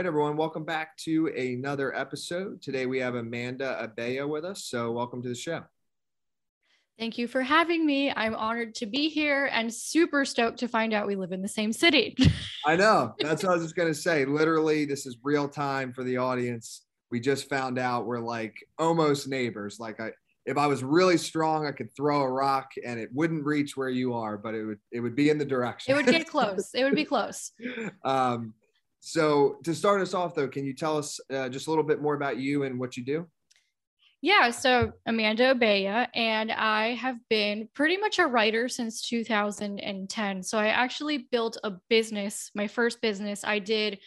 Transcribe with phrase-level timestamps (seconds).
[0.00, 2.62] Right, everyone, welcome back to another episode.
[2.62, 4.64] Today we have Amanda Abella with us.
[4.64, 5.60] So, welcome to the show.
[6.98, 8.10] Thank you for having me.
[8.10, 11.48] I'm honored to be here and super stoked to find out we live in the
[11.48, 12.16] same city.
[12.66, 13.14] I know.
[13.18, 14.24] That's what I was just going to say.
[14.24, 16.86] Literally, this is real time for the audience.
[17.10, 19.78] We just found out we're like almost neighbors.
[19.78, 20.12] Like I
[20.46, 23.90] if I was really strong, I could throw a rock and it wouldn't reach where
[23.90, 25.92] you are, but it would it would be in the direction.
[25.92, 26.70] It would get close.
[26.74, 27.52] it would be close.
[28.04, 28.54] Um,
[29.00, 32.00] so to start us off, though, can you tell us uh, just a little bit
[32.00, 33.26] more about you and what you do?
[34.22, 40.42] Yeah, so Amanda Abella, and I have been pretty much a writer since 2010.
[40.42, 43.44] So I actually built a business, my first business.
[43.44, 43.98] I did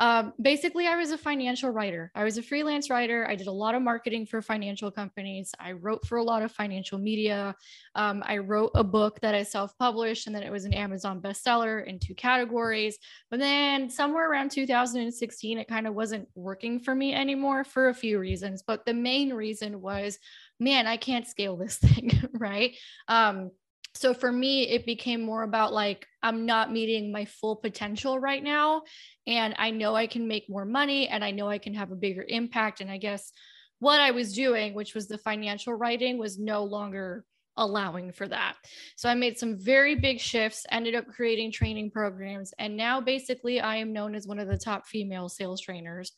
[0.00, 2.12] um, basically, I was a financial writer.
[2.14, 3.26] I was a freelance writer.
[3.28, 5.52] I did a lot of marketing for financial companies.
[5.58, 7.56] I wrote for a lot of financial media.
[7.96, 11.20] Um, I wrote a book that I self published, and then it was an Amazon
[11.20, 12.96] bestseller in two categories.
[13.30, 17.94] But then, somewhere around 2016, it kind of wasn't working for me anymore for a
[17.94, 18.62] few reasons.
[18.64, 20.18] But the main reason was,
[20.60, 22.76] man, I can't scale this thing, right?
[23.08, 23.50] Um,
[23.98, 28.42] so for me it became more about like i'm not meeting my full potential right
[28.42, 28.82] now
[29.26, 31.96] and i know i can make more money and i know i can have a
[31.96, 33.32] bigger impact and i guess
[33.80, 37.24] what i was doing which was the financial writing was no longer
[37.58, 38.54] allowing for that.
[38.96, 43.60] So i made some very big shifts ended up creating training programs and now basically
[43.60, 46.12] i am known as one of the top female sales trainers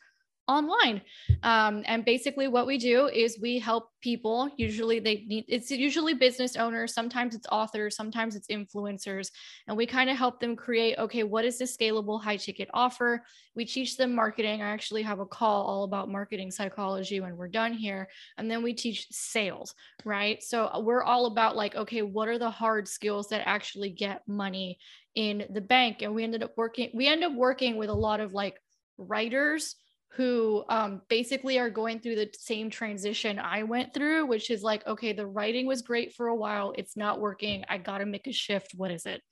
[0.50, 1.00] online.
[1.42, 4.50] Um, and basically, what we do is we help people.
[4.56, 9.30] Usually, they need it's usually business owners, sometimes it's authors, sometimes it's influencers,
[9.68, 13.22] and we kind of help them create okay, what is this scalable high ticket offer?
[13.54, 14.62] We teach them marketing.
[14.62, 18.08] I actually have a call all about marketing psychology when we're done here.
[18.38, 20.42] And then we teach sales, right?
[20.42, 24.26] So uh, we're all about like, okay, what are the hard skills that actually get
[24.26, 24.78] money
[25.14, 26.02] in the bank?
[26.02, 28.56] And we ended up working, we end up working with a lot of like
[28.98, 29.76] writers
[30.12, 34.84] who um, basically are going through the same transition I went through, which is like,
[34.86, 36.74] okay, the writing was great for a while.
[36.76, 37.64] It's not working.
[37.68, 38.72] I got to make a shift.
[38.74, 39.22] What is it?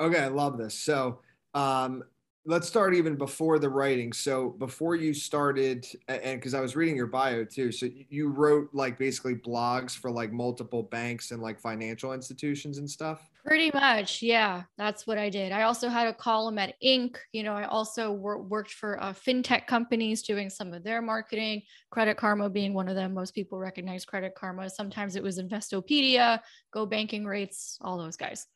[0.00, 0.74] Okay, I love this.
[0.74, 1.20] So,
[1.52, 2.02] um,
[2.46, 4.14] let's start even before the writing.
[4.14, 8.70] So, before you started, and because I was reading your bio too, so you wrote
[8.72, 13.28] like basically blogs for like multiple banks and like financial institutions and stuff.
[13.44, 14.62] Pretty much, yeah.
[14.78, 15.52] That's what I did.
[15.52, 17.16] I also had a column at Inc.
[17.32, 21.62] You know, I also wor- worked for uh, fintech companies doing some of their marketing.
[21.90, 23.12] Credit Karma being one of them.
[23.12, 24.70] Most people recognize Credit Karma.
[24.70, 26.40] Sometimes it was Investopedia,
[26.72, 28.46] Go Banking Rates, all those guys.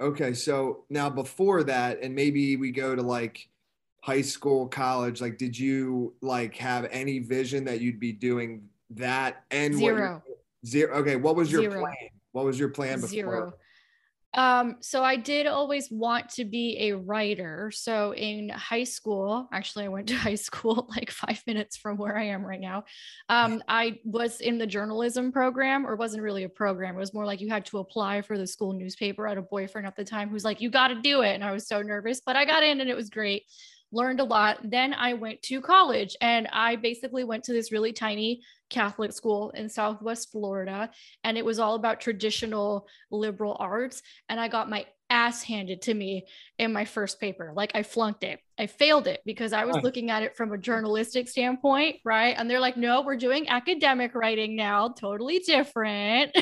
[0.00, 3.48] Okay, so now before that, and maybe we go to like
[4.02, 5.20] high school, college.
[5.20, 9.44] Like, did you like have any vision that you'd be doing that?
[9.52, 10.24] And zero.
[10.66, 10.96] Zero.
[10.98, 11.80] Okay, what was your zero.
[11.80, 11.94] plan?
[12.32, 13.08] What was your plan before?
[13.08, 13.54] Zero.
[14.34, 17.70] Um, so I did always want to be a writer.
[17.74, 22.16] So in high school, actually, I went to high school like five minutes from where
[22.16, 22.84] I am right now.
[23.28, 26.96] Um, I was in the journalism program, or wasn't really a program.
[26.96, 29.26] It was more like you had to apply for the school newspaper.
[29.26, 31.44] I had a boyfriend at the time who's like, "You got to do it," and
[31.44, 33.44] I was so nervous, but I got in, and it was great
[33.92, 34.58] learned a lot.
[34.62, 39.50] Then I went to college and I basically went to this really tiny Catholic school
[39.50, 40.90] in Southwest Florida.
[41.24, 44.02] And it was all about traditional liberal arts.
[44.28, 46.26] And I got my ass handed to me
[46.58, 47.52] in my first paper.
[47.54, 48.40] Like I flunked it.
[48.58, 52.34] I failed it because I was looking at it from a journalistic standpoint, right?
[52.36, 56.36] And they're like, no, we're doing academic writing now, totally different.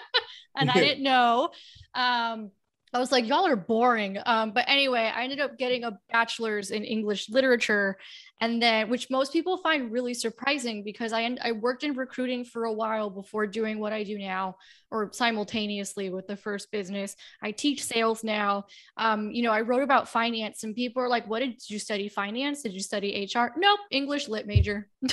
[0.56, 1.50] and I didn't know.
[1.94, 2.50] Um,
[2.94, 4.18] I was like, y'all are boring.
[4.26, 7.96] Um, but anyway, I ended up getting a bachelor's in English literature,
[8.40, 12.64] and then which most people find really surprising because I I worked in recruiting for
[12.64, 14.56] a while before doing what I do now,
[14.90, 17.16] or simultaneously with the first business.
[17.42, 18.66] I teach sales now.
[18.98, 22.08] Um, you know, I wrote about finance, and people are like, "What did you study?
[22.08, 22.62] Finance?
[22.62, 23.52] Did you study HR?
[23.56, 24.90] Nope, English lit major."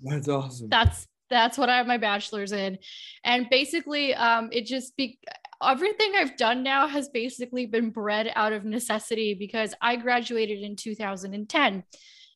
[0.00, 0.68] That's awesome.
[0.68, 2.78] That's that's what I have my bachelor's in.
[3.24, 5.18] And basically, um, it just be
[5.62, 10.76] everything I've done now has basically been bred out of necessity because I graduated in
[10.76, 11.84] 2010.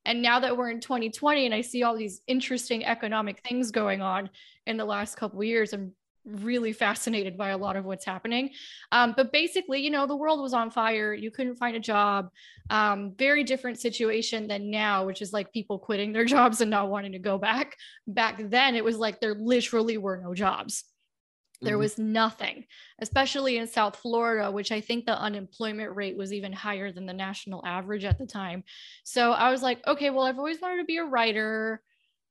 [0.04, 4.00] And now that we're in 2020 and I see all these interesting economic things going
[4.00, 4.30] on
[4.66, 5.92] in the last couple years, I'm
[6.24, 8.50] really fascinated by a lot of what's happening.
[8.92, 11.12] Um, but basically, you know, the world was on fire.
[11.14, 12.30] You couldn't find a job.
[12.70, 16.88] Um, very different situation than now, which is like people quitting their jobs and not
[16.88, 17.76] wanting to go back.
[18.06, 20.84] Back then, it was like there literally were no jobs.
[21.60, 21.80] There mm-hmm.
[21.80, 22.64] was nothing,
[23.00, 27.12] especially in South Florida, which I think the unemployment rate was even higher than the
[27.12, 28.62] national average at the time.
[29.04, 31.82] So I was like, okay, well, I've always wanted to be a writer.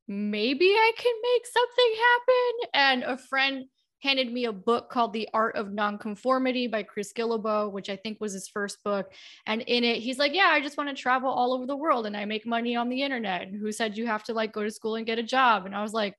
[0.06, 2.70] Maybe I can make something happen.
[2.72, 3.64] And a friend
[4.02, 8.20] handed me a book called The Art of Nonconformity by Chris Guillebeau, which I think
[8.20, 9.12] was his first book.
[9.46, 12.06] And in it, he's like, Yeah, I just want to travel all over the world
[12.06, 13.42] and I make money on the internet.
[13.42, 15.66] And who said you have to like go to school and get a job?
[15.66, 16.14] And I was like,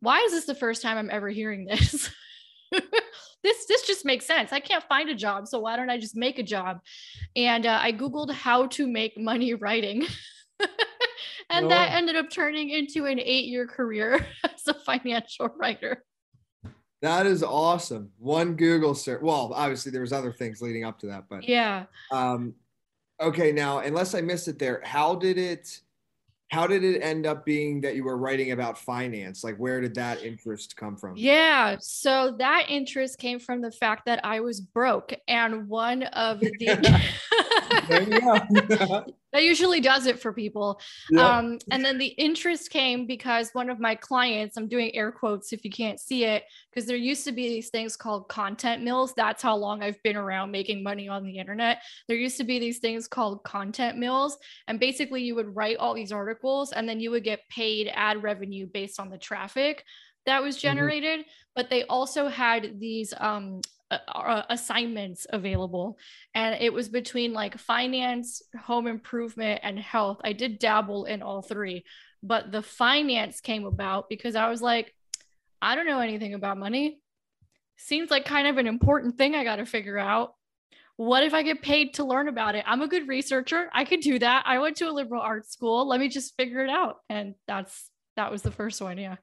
[0.00, 2.10] Why is this the first time I'm ever hearing this?
[3.42, 4.52] this this just makes sense.
[4.52, 6.80] I can't find a job, so why don't I just make a job?
[7.36, 10.06] And uh, I googled how to make money writing.
[11.50, 16.04] and that ended up turning into an 8-year career as a financial writer.
[17.02, 18.10] That is awesome.
[18.18, 19.20] One Google search.
[19.20, 21.84] Well, obviously there was other things leading up to that, but yeah.
[22.10, 22.54] Um,
[23.20, 25.80] okay, now unless I missed it there, how did it?
[26.50, 29.42] How did it end up being that you were writing about finance?
[29.42, 31.14] Like, where did that interest come from?
[31.16, 36.40] Yeah, so that interest came from the fact that I was broke, and one of
[36.40, 37.02] the
[39.34, 40.80] that usually does it for people.
[41.10, 41.38] Yeah.
[41.38, 45.52] Um, and then the interest came because one of my clients, I'm doing air quotes
[45.52, 49.12] if you can't see it, because there used to be these things called content mills.
[49.14, 51.82] That's how long I've been around making money on the internet.
[52.06, 54.38] There used to be these things called content mills.
[54.68, 58.22] And basically, you would write all these articles and then you would get paid ad
[58.22, 59.84] revenue based on the traffic
[60.26, 60.68] that was mm-hmm.
[60.68, 61.20] generated.
[61.20, 61.30] Mm-hmm.
[61.54, 63.60] But they also had these um,
[63.90, 65.98] uh, assignments available.
[66.34, 70.20] And it was between like finance home improvement and health.
[70.24, 71.84] I did dabble in all three
[72.24, 74.92] but the finance came about because i was like
[75.62, 76.98] i don't know anything about money.
[77.76, 80.34] Seems like kind of an important thing i got to figure out.
[80.96, 82.64] What if i get paid to learn about it?
[82.66, 83.68] I'm a good researcher.
[83.72, 84.44] I could do that.
[84.46, 85.88] I went to a liberal arts school.
[85.88, 86.96] Let me just figure it out.
[87.08, 89.16] And that's that was the first one yeah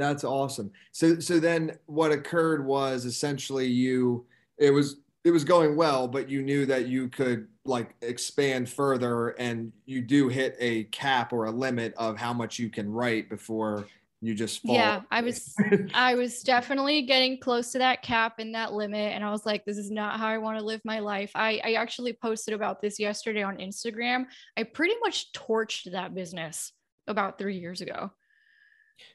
[0.00, 0.70] that's awesome.
[0.92, 4.26] So so then what occurred was essentially you
[4.58, 9.28] it was it was going well, but you knew that you could like expand further
[9.30, 13.28] and you do hit a cap or a limit of how much you can write
[13.28, 13.86] before
[14.22, 14.74] you just fall.
[14.74, 15.54] Yeah, I was
[15.94, 19.64] I was definitely getting close to that cap and that limit and I was like
[19.64, 21.32] this is not how I want to live my life.
[21.34, 24.26] I I actually posted about this yesterday on Instagram.
[24.56, 26.72] I pretty much torched that business
[27.06, 28.10] about 3 years ago.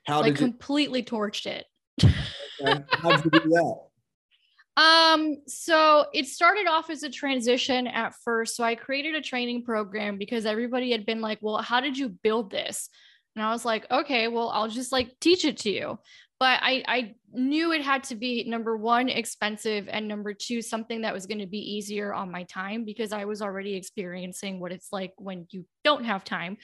[0.05, 1.05] How like completely you...
[1.05, 1.65] torched it.
[2.91, 3.75] How did you do that?
[4.77, 8.55] Um, so it started off as a transition at first.
[8.55, 12.09] So I created a training program because everybody had been like, well, how did you
[12.09, 12.89] build this?
[13.35, 15.99] And I was like, okay, well, I'll just like teach it to you
[16.39, 21.01] but I, I knew it had to be number one expensive and number two something
[21.01, 24.71] that was going to be easier on my time because i was already experiencing what
[24.71, 26.57] it's like when you don't have time.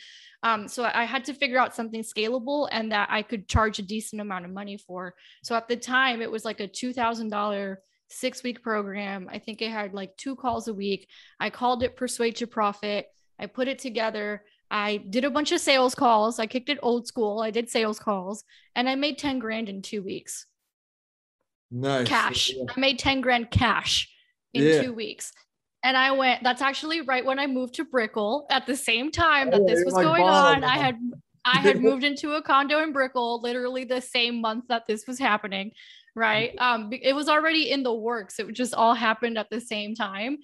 [0.44, 3.83] Um, so i had to figure out something scalable and that i could charge a
[3.83, 5.15] decent amount of money for.
[5.44, 7.77] So at the time it was like a $2000
[8.12, 9.29] six week program.
[9.31, 11.07] I think it had like two calls a week.
[11.39, 13.07] I called it persuade to profit.
[13.39, 16.39] I put it together I did a bunch of sales calls.
[16.39, 17.41] I kicked it old school.
[17.41, 18.45] I did sales calls
[18.75, 20.45] and I made 10 grand in two weeks.
[21.69, 22.07] Nice.
[22.07, 22.53] Cash.
[22.56, 22.63] Yeah.
[22.75, 24.09] I made 10 grand cash
[24.53, 24.81] in yeah.
[24.81, 25.33] two weeks.
[25.83, 29.51] And I went, that's actually right when I moved to Brickell at the same time
[29.51, 30.63] that oh, this was like, going on.
[30.63, 30.95] I had
[31.44, 35.19] I had moved into a condo in Brickell literally the same month that this was
[35.19, 35.71] happening.
[36.16, 36.54] Right.
[36.58, 38.40] Um, it was already in the works.
[38.40, 40.40] It just all happened at the same time.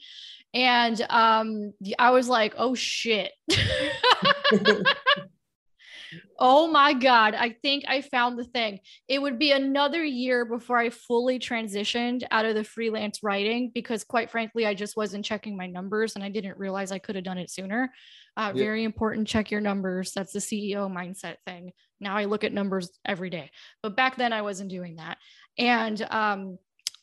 [0.54, 3.32] And um, I was like, oh shit.
[6.40, 7.36] oh my God.
[7.36, 8.80] I think I found the thing.
[9.08, 14.04] It would be another year before I fully transitioned out of the freelance writing because,
[14.04, 17.26] quite frankly, I just wasn't checking my numbers and I didn't realize I could have
[17.26, 17.92] done it sooner.
[18.36, 18.64] Uh, yeah.
[18.64, 19.28] Very important.
[19.28, 20.12] Check your numbers.
[20.14, 21.72] That's the CEO mindset thing.
[22.00, 23.50] Now I look at numbers every day,
[23.82, 25.18] but back then I wasn't doing that.
[25.58, 26.58] And um,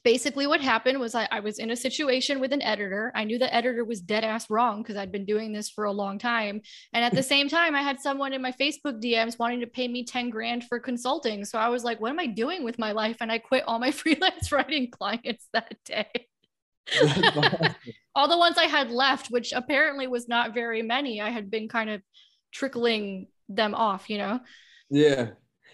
[0.05, 3.11] basically what happened was I, I, was in a situation with an editor.
[3.15, 5.93] I knew the editor was dead ass wrong because I'd been doing this for a
[5.93, 6.61] long time.
[6.93, 9.89] And at the same time, I had someone in my Facebook DMs wanting to pay
[9.89, 11.45] me 10 grand for consulting.
[11.45, 13.17] So I was like, what am I doing with my life?
[13.21, 16.29] And I quit all my freelance writing clients that day.
[18.15, 21.67] all the ones I had left, which apparently was not very many, I had been
[21.67, 22.03] kind of
[22.53, 24.41] trickling them off, you know?
[24.91, 25.31] Yeah.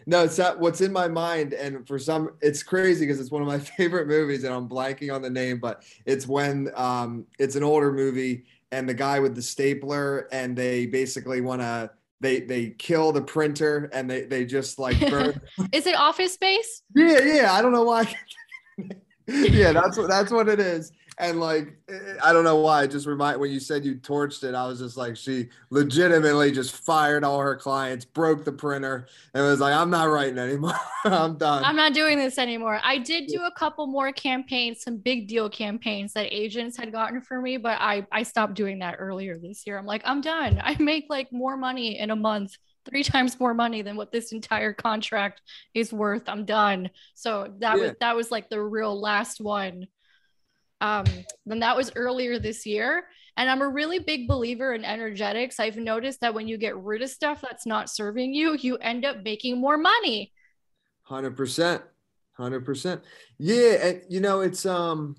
[0.07, 1.53] No, it's not what's in my mind.
[1.53, 5.15] And for some, it's crazy because it's one of my favorite movies and I'm blanking
[5.15, 9.35] on the name, but it's when um, it's an older movie and the guy with
[9.35, 11.91] the stapler and they basically want to,
[12.21, 15.41] they, they kill the printer and they, they just like burn.
[15.73, 16.83] is it office space?
[16.95, 17.21] Yeah.
[17.21, 17.53] Yeah.
[17.53, 18.15] I don't know why.
[19.27, 19.73] yeah.
[19.73, 20.93] That's what, that's what it is.
[21.21, 22.85] And like eh, eh, I don't know why.
[22.85, 26.51] It just remind when you said you torched it, I was just like, she legitimately
[26.51, 30.75] just fired all her clients, broke the printer, and was like, I'm not writing anymore.
[31.05, 31.63] I'm done.
[31.65, 32.81] I'm not doing this anymore.
[32.83, 37.21] I did do a couple more campaigns, some big deal campaigns that agents had gotten
[37.21, 39.79] for me, but I I stopped doing that earlier this year.
[39.79, 40.61] I'm like, I'm done.
[40.65, 42.57] I make like more money in a month
[42.89, 45.43] three times more money than what this entire contract
[45.75, 46.29] is worth.
[46.29, 46.91] I'm done.
[47.15, 47.83] So that yeah.
[47.83, 49.87] was that was like the real last one
[50.81, 51.05] um,
[51.47, 53.05] then that was earlier this year.
[53.37, 55.61] And I'm a really big believer in energetics.
[55.61, 59.05] I've noticed that when you get rid of stuff that's not serving you, you end
[59.05, 60.33] up making more money.
[61.09, 61.83] 100%.
[62.39, 63.01] 100%.
[63.39, 63.87] Yeah.
[63.87, 65.17] And, you know, it's, um,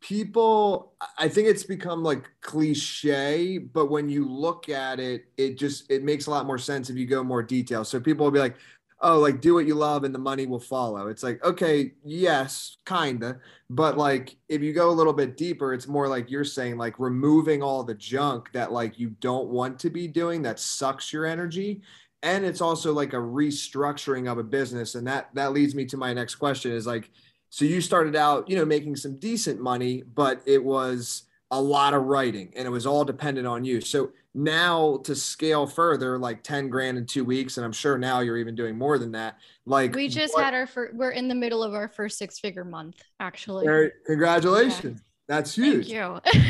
[0.00, 5.90] people i think it's become like cliche but when you look at it it just
[5.90, 8.38] it makes a lot more sense if you go more detail so people will be
[8.38, 8.56] like
[9.00, 11.08] oh, like do what you love and the money will follow.
[11.08, 13.38] It's like, okay, yes, kinda.
[13.70, 16.98] But like if you go a little bit deeper, it's more like you're saying, like
[16.98, 21.26] removing all the junk that like you don't want to be doing that sucks your
[21.26, 21.82] energy.
[22.22, 24.96] And it's also like a restructuring of a business.
[24.96, 27.10] And that that leads me to my next question is like,
[27.50, 31.94] so you started out, you know, making some decent money, but it was a lot
[31.94, 33.80] of writing and it was all dependent on you.
[33.80, 38.20] So now to scale further, like 10 grand in two weeks, and I'm sure now
[38.20, 39.38] you're even doing more than that.
[39.64, 42.38] Like we just what, had our first, we're in the middle of our first six
[42.38, 43.66] figure month, actually.
[43.66, 45.00] Very, congratulations.
[45.00, 45.04] Yeah.
[45.28, 45.90] That's huge.
[45.90, 46.40] Thank you.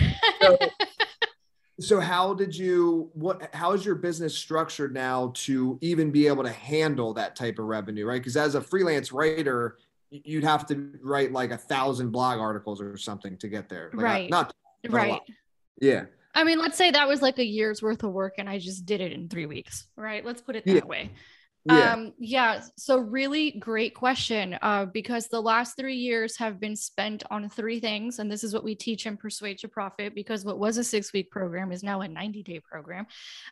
[0.41, 0.59] so,
[1.81, 6.43] so how did you what how is your business structured now to even be able
[6.43, 9.79] to handle that type of revenue right because as a freelance writer
[10.11, 14.03] you'd have to write like a thousand blog articles or something to get there like
[14.03, 14.55] uh, right not, not
[14.89, 15.21] right
[15.81, 16.05] yeah
[16.35, 18.87] I mean, let's say that was like a year's worth of work and I just
[18.87, 20.25] did it in three weeks, right?
[20.25, 20.85] Let's put it that yeah.
[20.85, 21.11] way.
[21.65, 21.93] Yeah.
[21.93, 22.63] Um, yeah.
[22.77, 24.57] So really great question.
[24.63, 28.55] Uh, because the last three years have been spent on three things, and this is
[28.55, 30.15] what we teach in Persuade to Profit.
[30.15, 33.07] Because what was a six-week program is now a 90-day program.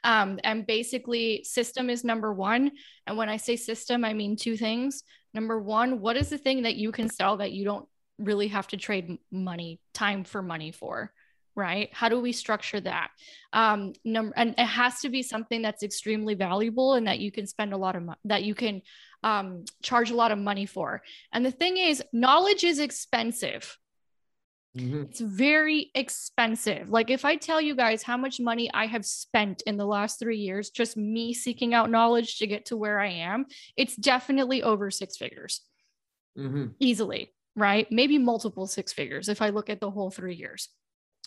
[0.04, 2.71] Um, and basically, system is number one.
[3.06, 5.02] And when I say system, I mean two things.
[5.35, 8.68] Number one, what is the thing that you can sell that you don't really have
[8.68, 11.12] to trade money, time for money for?
[11.56, 11.88] Right?
[11.92, 13.08] How do we structure that?
[13.52, 17.46] Um number and it has to be something that's extremely valuable and that you can
[17.46, 18.82] spend a lot of money that you can
[19.25, 21.02] um charge a lot of money for.
[21.32, 23.76] And the thing is knowledge is expensive.
[24.76, 25.04] Mm-hmm.
[25.04, 26.90] it's very expensive.
[26.90, 30.18] Like if i tell you guys how much money i have spent in the last
[30.18, 33.46] three years just me seeking out knowledge to get to where i am
[33.76, 35.62] it's definitely over six figures.
[36.38, 36.66] Mm-hmm.
[36.78, 37.90] easily right?
[37.90, 40.68] Maybe multiple six figures if i look at the whole three years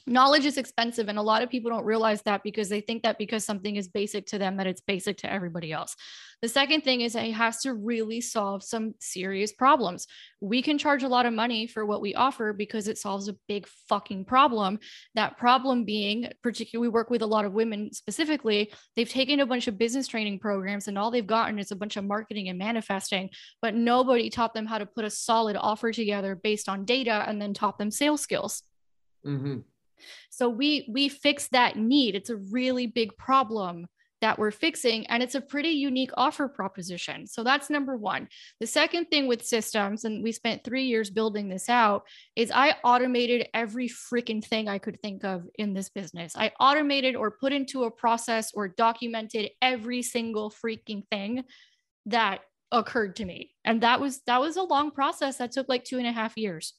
[0.08, 3.18] knowledge is expensive and a lot of people don't realize that because they think that
[3.18, 5.96] because something is basic to them that it's basic to everybody else.
[6.42, 10.08] The second thing is that it has to really solve some serious problems.
[10.40, 13.36] We can charge a lot of money for what we offer because it solves a
[13.48, 14.80] big fucking problem.
[15.16, 19.46] That problem being particularly we work with a lot of women specifically they've taken a
[19.46, 22.58] bunch of business training programs and all they've gotten is a bunch of marketing and
[22.58, 23.30] manifesting
[23.62, 27.42] but nobody taught them how to put a solid offer together based on data and
[27.42, 28.64] then taught them sales skills.
[29.26, 29.60] Mm-hmm.
[30.30, 32.16] So we we fix that need.
[32.16, 33.88] It's a really big problem
[34.22, 37.26] that we're fixing and it's a pretty unique offer proposition.
[37.26, 38.28] So that's number 1.
[38.60, 42.04] The second thing with systems and we spent 3 years building this out
[42.36, 46.34] is I automated every freaking thing I could think of in this business.
[46.36, 51.44] I automated or put into a process or documented every single freaking thing
[52.08, 52.42] that
[52.72, 53.52] occurred to me.
[53.66, 56.38] And that was that was a long process that took like two and a half
[56.38, 56.74] years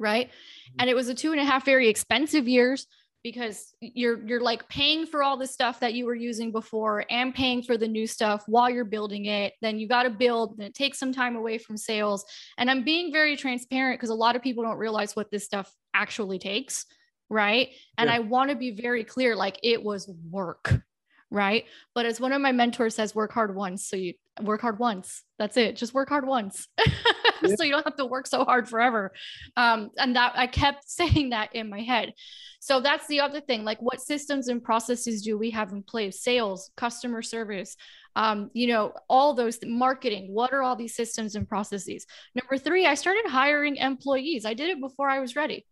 [0.00, 0.28] right?
[0.28, 0.76] Mm-hmm.
[0.80, 2.86] and it was a two and a half very expensive years
[3.22, 7.34] because you're you're like paying for all the stuff that you were using before and
[7.34, 9.52] paying for the new stuff while you're building it.
[9.60, 12.24] Then you got to build and it takes some time away from sales.
[12.56, 15.72] And i'm being very transparent because a lot of people don't realize what this stuff
[15.94, 16.86] actually takes
[17.32, 17.68] right?
[17.96, 18.16] And yeah.
[18.16, 20.82] i want to be very clear like it was work
[21.30, 21.64] right?
[21.94, 25.22] But as one of my mentors says work hard once so you work hard once.
[25.38, 25.76] That's it.
[25.76, 26.66] Just work hard once
[27.48, 27.54] yeah.
[27.56, 29.12] so you don't have to work so hard forever
[29.56, 32.12] um, and that i kept saying that in my head
[32.60, 36.22] so that's the other thing like what systems and processes do we have in place
[36.22, 37.76] sales customer service
[38.16, 42.86] um, you know all those marketing what are all these systems and processes number three
[42.86, 45.64] i started hiring employees i did it before i was ready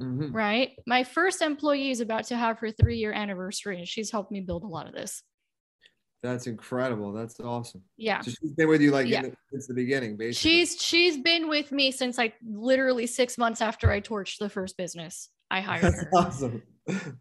[0.00, 0.32] Mm-hmm.
[0.36, 0.72] Right.
[0.86, 4.40] My first employee is about to have her three year anniversary, and she's helped me
[4.40, 5.22] build a lot of this.
[6.26, 7.12] That's incredible.
[7.12, 7.82] That's awesome.
[7.96, 8.20] Yeah.
[8.20, 9.22] So she's been with you like yeah.
[9.22, 10.50] the, since the beginning, basically.
[10.50, 14.76] She's she's been with me since like literally six months after I torched the first
[14.76, 15.28] business.
[15.50, 16.10] I hired That's her.
[16.14, 16.62] Awesome.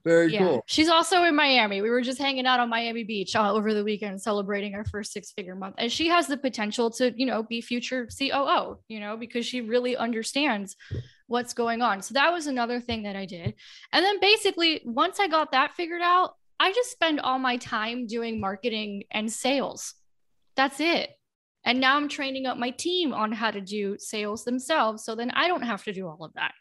[0.03, 0.39] Very yeah.
[0.39, 0.63] cool.
[0.67, 1.81] She's also in Miami.
[1.81, 5.11] We were just hanging out on Miami Beach uh, over the weekend, celebrating our first
[5.11, 5.75] six figure month.
[5.77, 9.61] And she has the potential to, you know, be future COO, you know, because she
[9.61, 10.75] really understands
[11.27, 12.03] what's going on.
[12.03, 13.55] So that was another thing that I did.
[13.91, 18.07] And then basically, once I got that figured out, I just spend all my time
[18.07, 19.93] doing marketing and sales.
[20.55, 21.09] That's it.
[21.65, 25.03] And now I'm training up my team on how to do sales themselves.
[25.03, 26.53] So then I don't have to do all of that.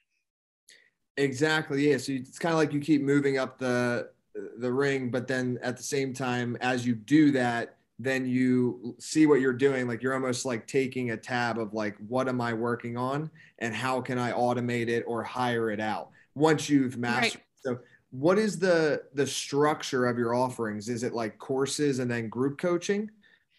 [1.16, 1.90] Exactly.
[1.90, 1.98] Yeah.
[1.98, 4.10] So it's kind of like you keep moving up the
[4.58, 9.26] the ring, but then at the same time, as you do that, then you see
[9.26, 9.86] what you're doing.
[9.86, 13.74] Like you're almost like taking a tab of like, what am I working on, and
[13.74, 17.40] how can I automate it or hire it out once you've mastered.
[17.64, 17.76] Right.
[17.76, 17.78] So,
[18.14, 20.88] what is the the structure of your offerings?
[20.88, 23.10] Is it like courses and then group coaching?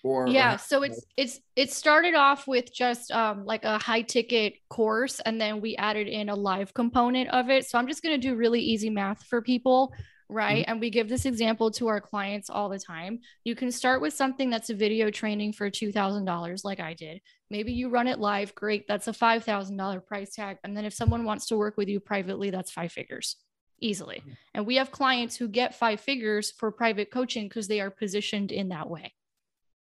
[0.04, 4.04] Or, yeah or so it's it's it started off with just um like a high
[4.04, 8.04] ticket course and then we added in a live component of it so i'm just
[8.04, 9.92] going to do really easy math for people
[10.30, 10.74] right mm-hmm.
[10.74, 14.14] and we give this example to our clients all the time you can start with
[14.14, 17.20] something that's a video training for $2000 like i did
[17.50, 21.26] maybe you run it live great that's a $5000 price tag and then if someone
[21.26, 23.38] wants to work with you privately that's five figures
[23.80, 24.32] easily mm-hmm.
[24.54, 28.52] and we have clients who get five figures for private coaching because they are positioned
[28.52, 29.14] in that way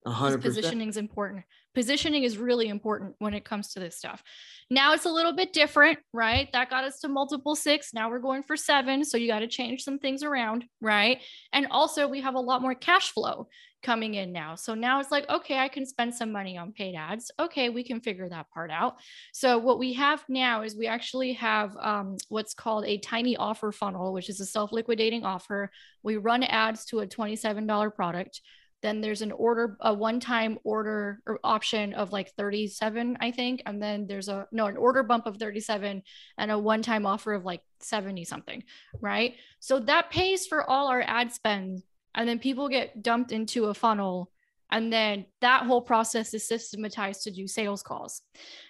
[0.05, 0.41] 100%.
[0.41, 1.43] Positioning is important.
[1.75, 4.23] Positioning is really important when it comes to this stuff.
[4.71, 6.49] Now it's a little bit different, right?
[6.53, 7.93] That got us to multiple six.
[7.93, 9.03] Now we're going for seven.
[9.03, 11.21] So you got to change some things around, right?
[11.53, 13.47] And also, we have a lot more cash flow
[13.83, 14.55] coming in now.
[14.55, 17.29] So now it's like, okay, I can spend some money on paid ads.
[17.39, 18.95] Okay, we can figure that part out.
[19.31, 23.71] So what we have now is we actually have um, what's called a tiny offer
[23.71, 25.69] funnel, which is a self liquidating offer.
[26.01, 28.41] We run ads to a $27 product
[28.85, 33.81] then there's an order a one-time order or option of like 37 i think and
[33.81, 36.03] then there's a no an order bump of 37
[36.37, 38.63] and a one-time offer of like 70 something
[39.01, 41.81] right so that pays for all our ad spend
[42.13, 44.31] and then people get dumped into a funnel
[44.71, 48.21] and then that whole process is systematized to do sales calls.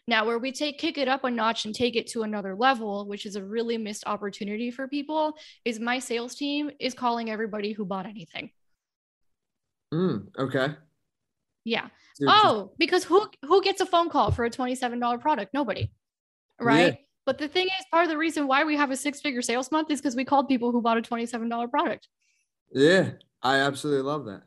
[0.07, 3.07] Now, where we take kick it up a notch and take it to another level,
[3.07, 7.72] which is a really missed opportunity for people, is my sales team is calling everybody
[7.72, 8.51] who bought anything.
[9.94, 10.75] Mm, okay.
[11.63, 11.88] Yeah.
[12.27, 15.54] Oh, because who who gets a phone call for a $27 product?
[15.54, 15.92] Nobody.
[16.60, 16.94] Right?
[16.94, 17.00] Yeah.
[17.25, 19.89] But the thing is, part of the reason why we have a six-figure sales month
[19.89, 22.08] is because we called people who bought a $27 product.
[22.72, 23.12] Yeah,
[23.42, 24.44] I absolutely love that.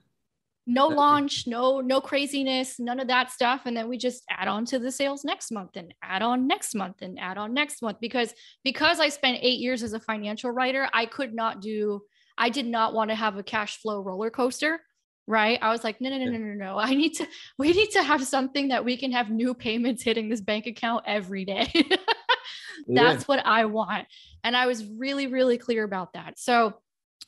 [0.66, 4.48] No that- launch, no no craziness, none of that stuff, and then we just add
[4.48, 7.82] on to the sales next month and add on next month and add on next
[7.82, 8.32] month because
[8.64, 12.02] because I spent eight years as a financial writer, I could not do.
[12.36, 14.80] I did not want to have a cash flow roller coaster
[15.28, 15.58] right?
[15.60, 16.78] I was like no no no no no no.
[16.78, 20.28] I need to we need to have something that we can have new payments hitting
[20.28, 21.70] this bank account every day.
[22.88, 23.26] That's yeah.
[23.26, 24.06] what i want.
[24.42, 26.38] And i was really really clear about that.
[26.38, 26.80] So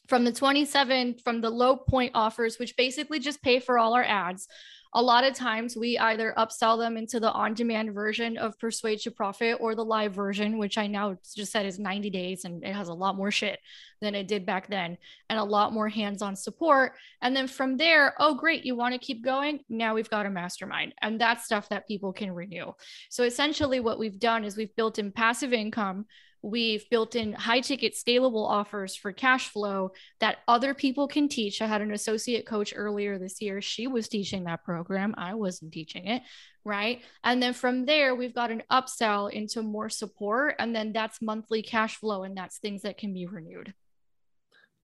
[0.09, 4.03] from the 27 from the low point offers which basically just pay for all our
[4.03, 4.49] ads
[4.93, 8.99] a lot of times we either upsell them into the on demand version of Persuade
[9.01, 12.65] to Profit or the live version, which I now just said is 90 days and
[12.65, 13.61] it has a lot more shit
[14.01, 14.99] than it did back then
[15.29, 16.95] and a lot more hands on support.
[17.23, 19.61] And then from there, oh, great, you want to keep going?
[19.69, 20.95] Now we've got a mastermind.
[21.01, 22.73] And that's stuff that people can renew.
[23.11, 26.07] So essentially, what we've done is we've built in passive income
[26.43, 31.61] We've built in high ticket scalable offers for cash flow that other people can teach.
[31.61, 33.61] I had an associate coach earlier this year.
[33.61, 35.15] She was teaching that program.
[35.19, 36.23] I wasn't teaching it.
[36.65, 37.03] Right.
[37.25, 40.57] And then from there, we've got an upsell into more support.
[40.59, 42.23] And then that's monthly cash flow.
[42.23, 43.75] And that's things that can be renewed.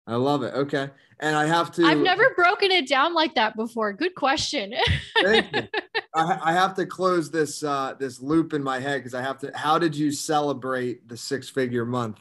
[0.07, 0.55] I love it.
[0.55, 0.88] Okay.
[1.19, 1.85] And I have to.
[1.85, 3.92] I've never broken it down like that before.
[3.92, 4.75] Good question.
[5.23, 5.62] Thank you.
[6.14, 9.38] I, I, have to close this uh, this loop in my head because I have
[9.38, 9.51] to.
[9.55, 12.19] How did you celebrate the six figure month?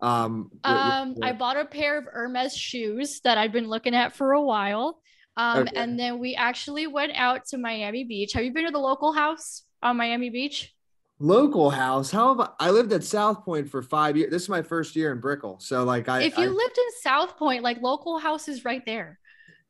[0.00, 4.32] Um, um, I bought a pair of Hermes shoes that I'd been looking at for
[4.32, 5.00] a while.
[5.36, 5.76] Um, okay.
[5.76, 8.32] and then we actually went out to Miami Beach.
[8.32, 10.74] Have you been to the local house on Miami Beach?
[11.22, 12.10] Local house.
[12.10, 14.32] How have I, I, lived at South Pointe for five years?
[14.32, 15.60] This is my first year in Brickell.
[15.60, 18.84] So like I if you I, lived in South Pointe, like local house is right
[18.84, 19.20] there.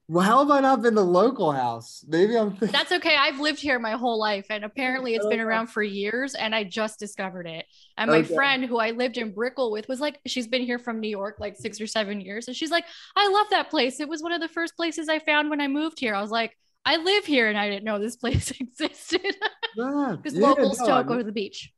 [0.08, 2.06] Well, how have I not been to local house?
[2.08, 3.16] Maybe I'm thinking- That's okay.
[3.16, 6.64] I've lived here my whole life and apparently it's been around for years and I
[6.64, 7.66] just discovered it.
[7.98, 8.34] And my okay.
[8.34, 11.36] friend who I lived in Brickell with was like, she's been here from New York
[11.38, 12.48] like six or seven years.
[12.48, 14.00] And she's like, I love that place.
[14.00, 16.14] It was one of the first places I found when I moved here.
[16.14, 19.36] I was like, I live here and I didn't know this place existed
[19.80, 21.72] ah, because yeah, locals no, don't go to the beach.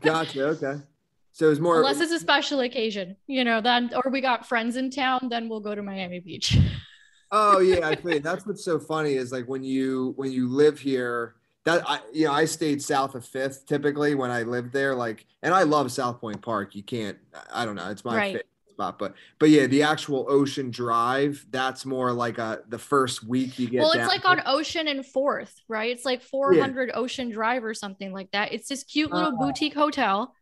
[0.00, 0.46] gotcha.
[0.48, 0.80] Okay.
[1.32, 4.76] So it's more unless it's a special occasion, you know, then or we got friends
[4.76, 6.58] in town, then we'll go to Miami Beach.
[7.30, 10.78] oh yeah, I think that's what's so funny is like when you when you live
[10.78, 14.94] here, that I you know, I stayed south of Fifth typically when I lived there,
[14.94, 16.74] like and I love South Pointe Park.
[16.74, 17.16] You can't
[17.52, 18.42] I don't know, it's my right.
[18.80, 18.98] Spot.
[18.98, 23.68] But but yeah, the actual Ocean Drive, that's more like a the first week you
[23.68, 23.80] get.
[23.80, 25.90] Well, it's like on Ocean and Fourth, right?
[25.90, 26.94] It's like 400 yeah.
[26.98, 28.52] Ocean Drive or something like that.
[28.52, 30.34] It's this cute little uh, boutique hotel,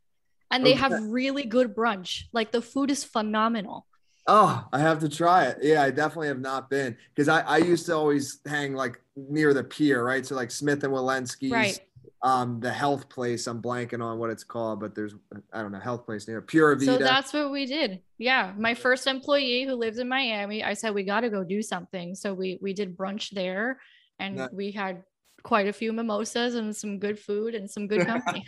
[0.50, 0.80] and they okay.
[0.80, 2.24] have really good brunch.
[2.32, 3.86] Like the food is phenomenal.
[4.30, 5.58] Oh, I have to try it.
[5.62, 9.54] Yeah, I definitely have not been because I, I used to always hang like near
[9.54, 10.24] the pier, right?
[10.24, 11.80] So like Smith and Wollensky's, right.
[12.22, 13.46] Um, the health place.
[13.46, 15.14] I'm blanking on what it's called, but there's
[15.52, 16.92] I don't know health place near Pura Vida.
[16.92, 18.00] So that's what we did.
[18.18, 21.62] Yeah, my first employee who lives in Miami, I said we got to go do
[21.62, 22.14] something.
[22.14, 23.80] So we we did brunch there,
[24.18, 25.02] and we had
[25.42, 28.44] quite a few mimosas and some good food and some good company.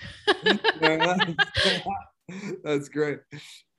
[2.64, 3.20] that's great.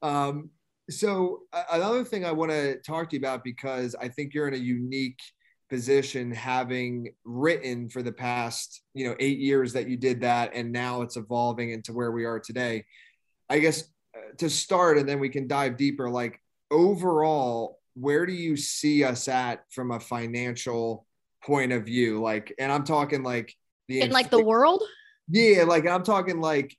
[0.02, 0.50] Um,
[0.90, 4.54] so another thing I want to talk to you about because I think you're in
[4.54, 5.20] a unique
[5.72, 10.70] position having written for the past, you know, 8 years that you did that and
[10.72, 12.86] now it's evolving into where we are today.
[13.50, 18.34] I guess uh, to start and then we can dive deeper like overall where do
[18.34, 21.06] you see us at from a financial
[21.44, 23.56] point of view like and I'm talking like
[23.88, 24.84] the in like the world?
[25.30, 26.76] Yeah, like I'm talking like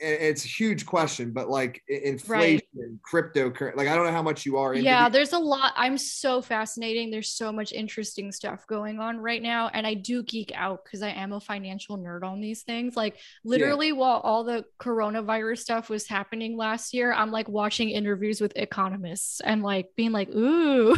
[0.00, 2.90] it's a huge question, but like inflation, right.
[3.02, 4.74] cryptocurrency, like I don't know how much you are.
[4.74, 5.72] yeah, there's a lot.
[5.76, 7.10] I'm so fascinating.
[7.10, 11.02] There's so much interesting stuff going on right now, and I do geek out because
[11.02, 12.96] I am a financial nerd on these things.
[12.96, 13.94] Like literally, yeah.
[13.94, 19.40] while all the coronavirus stuff was happening last year, I'm like watching interviews with economists
[19.40, 20.96] and like being like, "Ooh."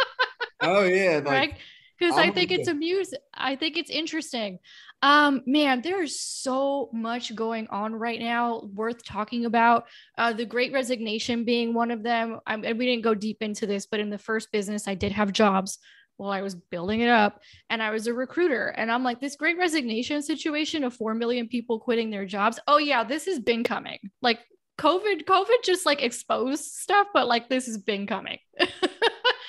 [0.62, 1.54] oh yeah, like, right
[2.00, 3.18] because I think it's amusing.
[3.34, 4.58] I think it's interesting.
[5.02, 9.84] Um, man, there's so much going on right now worth talking about.
[10.16, 12.40] Uh, the Great Resignation being one of them.
[12.46, 15.12] I, and we didn't go deep into this, but in the first business, I did
[15.12, 15.78] have jobs
[16.16, 18.68] while I was building it up, and I was a recruiter.
[18.68, 22.58] And I'm like, this Great Resignation situation of four million people quitting their jobs.
[22.66, 23.98] Oh yeah, this has been coming.
[24.22, 24.40] Like
[24.78, 28.38] COVID, COVID just like exposed stuff, but like this has been coming.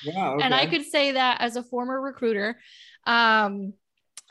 [0.07, 0.43] okay.
[0.43, 2.59] And I could say that as a former recruiter.
[3.05, 3.73] Um,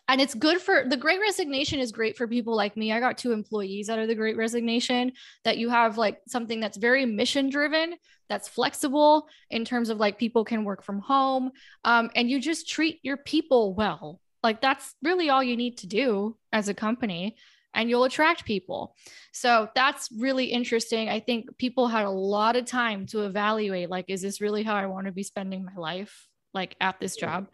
[0.08, 2.90] and it's good for the great resignation is great for people like me.
[2.92, 5.12] I got two employees out of the great resignation
[5.44, 7.94] that you have like something that's very mission driven,
[8.28, 11.52] that's flexible in terms of like people can work from home.
[11.84, 14.20] Um, and you just treat your people well.
[14.42, 17.36] Like that's really all you need to do as a company
[17.74, 18.96] and you'll attract people.
[19.32, 21.08] So that's really interesting.
[21.08, 24.74] I think people had a lot of time to evaluate like, is this really how
[24.74, 26.26] I want to be spending my life?
[26.52, 27.46] Like at this job,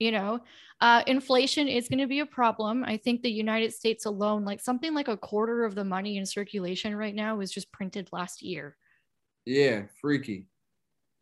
[0.00, 0.40] you know,
[0.80, 2.82] uh, inflation is going to be a problem.
[2.84, 6.26] I think the United States alone, like something like a quarter of the money in
[6.26, 8.76] circulation right now, was just printed last year.
[9.44, 10.46] Yeah, freaky.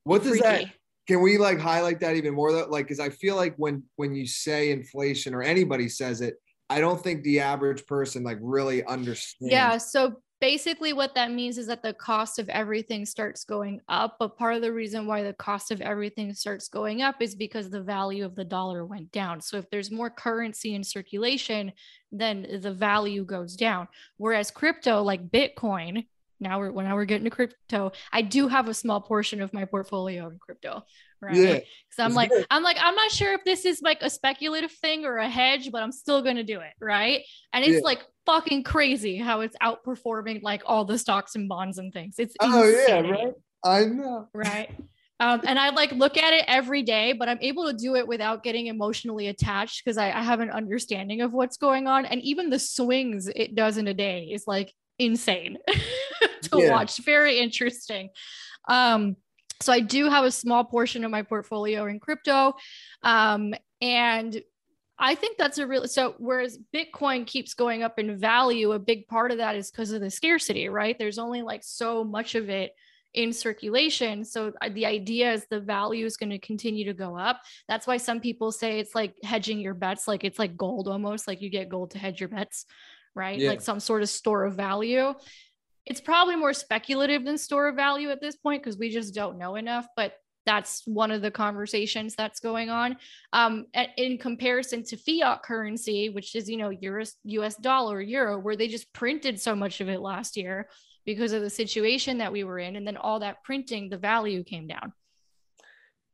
[0.05, 0.65] What does freaky.
[0.65, 0.65] that?
[1.07, 2.53] Can we like highlight that even more?
[2.53, 6.37] Though, like, because I feel like when when you say inflation or anybody says it,
[6.71, 9.53] I don't think the average person like really understands.
[9.53, 9.77] Yeah.
[9.77, 14.17] So basically, what that means is that the cost of everything starts going up.
[14.21, 17.69] But part of the reason why the cost of everything starts going up is because
[17.69, 19.41] the value of the dollar went down.
[19.41, 21.73] So if there's more currency in circulation,
[22.13, 23.89] then the value goes down.
[24.17, 26.07] Whereas crypto, like Bitcoin,
[26.41, 27.93] now we're when now we're getting to crypto.
[28.13, 30.83] I do have a small portion of my portfolio in crypto,
[31.21, 31.37] right?
[31.37, 31.59] Yeah,
[31.91, 32.47] so I'm like, good.
[32.51, 35.71] I'm like, I'm not sure if this is like a speculative thing or a hedge,
[35.71, 37.23] but I'm still gonna do it, right?
[37.53, 37.85] And it's yeah.
[37.85, 42.17] like fucking crazy how it's outperforming like all the stocks and bonds and things.
[42.19, 43.35] It's oh insane, yeah, right.
[43.65, 44.71] I know, right?
[45.21, 48.09] Um, and I like look at it every day, but I'm able to do it
[48.09, 52.07] without getting emotionally attached because I, I have an understanding of what's going on.
[52.07, 55.59] And even the swings it does in a day is like insane
[56.43, 56.71] to yeah.
[56.71, 56.99] watch.
[56.99, 58.11] Very interesting.
[58.69, 59.17] Um,
[59.61, 62.55] so I do have a small portion of my portfolio in crypto.
[63.03, 64.41] Um, and
[64.99, 69.07] I think that's a real so whereas Bitcoin keeps going up in value, a big
[69.09, 70.99] part of that is because of the scarcity, right?
[70.99, 72.75] There's only like so much of it
[73.15, 74.25] in circulation.
[74.25, 77.41] So uh, the idea is the value is going to continue to go up.
[77.67, 81.27] That's why some people say it's like hedging your bets, like it's like gold almost,
[81.27, 82.67] like you get gold to hedge your bets,
[83.15, 83.39] right?
[83.39, 83.51] Yeah.
[83.51, 85.15] Like some sort of store of value.
[85.87, 89.39] It's probably more speculative than store of value at this point because we just don't
[89.39, 90.15] know enough but
[90.47, 92.97] that's one of the conversations that's going on.
[93.33, 98.57] Um, in comparison to fiat currency which is you know US, us dollar euro where
[98.57, 100.69] they just printed so much of it last year
[101.05, 104.45] because of the situation that we were in and then all that printing the value
[104.45, 104.93] came down.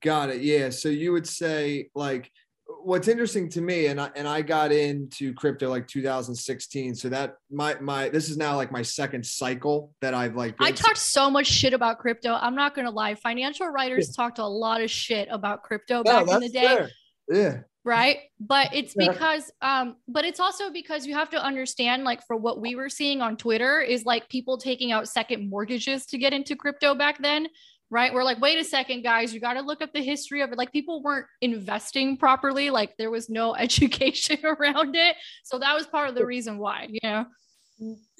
[0.03, 0.43] Got it.
[0.43, 0.71] Yeah.
[0.71, 2.31] So you would say like
[2.67, 7.37] what's interesting to me and I, and I got into crypto like 2016 so that
[7.51, 11.31] my my this is now like my second cycle that I've like I talked so
[11.31, 14.23] much shit about crypto I'm not going to lie financial writers yeah.
[14.23, 16.67] talked a lot of shit about crypto back in the day.
[16.67, 16.91] fair.
[17.29, 17.59] yeah.
[17.85, 18.19] Right?
[18.41, 22.61] But it's because um but it's also because you have to understand like for what
[22.61, 26.57] we were seeing on Twitter is like people taking out second mortgages to get into
[26.57, 27.47] crypto back then
[27.91, 28.13] right?
[28.13, 30.59] We're like, wait a second, guys, you got to look up the history of it.
[30.59, 35.17] Like people weren't investing properly, like there was no education around it.
[35.45, 37.27] So that was part of the reason why, you know.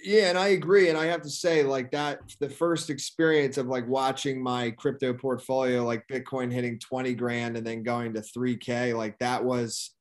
[0.05, 0.91] Yeah, and I agree.
[0.91, 5.15] And I have to say, like that, the first experience of like watching my crypto
[5.15, 9.95] portfolio, like Bitcoin hitting 20 grand and then going to 3K, like that was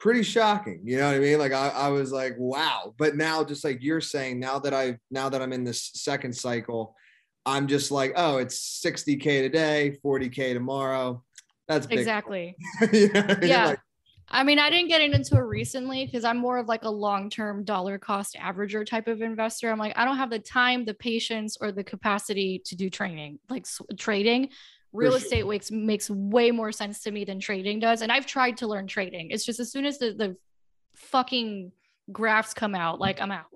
[0.00, 0.80] pretty shocking.
[0.84, 1.38] You know what I mean?
[1.38, 2.94] Like I, I was like, wow.
[2.98, 6.34] But now, just like you're saying, now that I've, now that I'm in this second
[6.34, 6.96] cycle,
[7.46, 11.22] I'm just like, oh, it's 60K today, 40K tomorrow.
[11.68, 11.98] That's big.
[12.00, 12.56] exactly.
[12.92, 13.48] You know what I mean?
[13.48, 13.66] Yeah.
[13.66, 13.78] Like,
[14.28, 17.30] I mean, I didn't get into it recently because I'm more of like a long
[17.30, 19.70] term dollar cost averager type of investor.
[19.70, 23.38] I'm like, I don't have the time, the patience, or the capacity to do training,
[23.48, 24.48] like s- trading.
[24.92, 25.18] Real sure.
[25.18, 28.02] estate makes makes way more sense to me than trading does.
[28.02, 29.30] And I've tried to learn trading.
[29.30, 30.36] It's just as soon as the, the
[30.96, 31.70] fucking
[32.10, 33.46] graphs come out, like I'm out.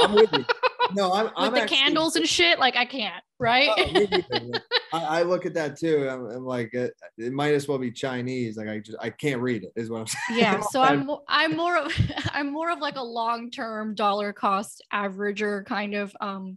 [0.00, 0.44] I'm with you.
[0.92, 3.70] No, I'm, With I'm the actually- candles and shit, like I can't, right?
[3.76, 4.52] Oh.
[4.92, 6.08] I, I look at that too.
[6.08, 8.56] I'm, I'm like, it, it might as well be Chinese.
[8.56, 9.72] Like I just, I can't read it.
[9.76, 10.40] Is what I'm saying.
[10.40, 11.92] yeah so i'm i'm more of
[12.32, 16.56] i'm more of like a long-term dollar cost averager kind of um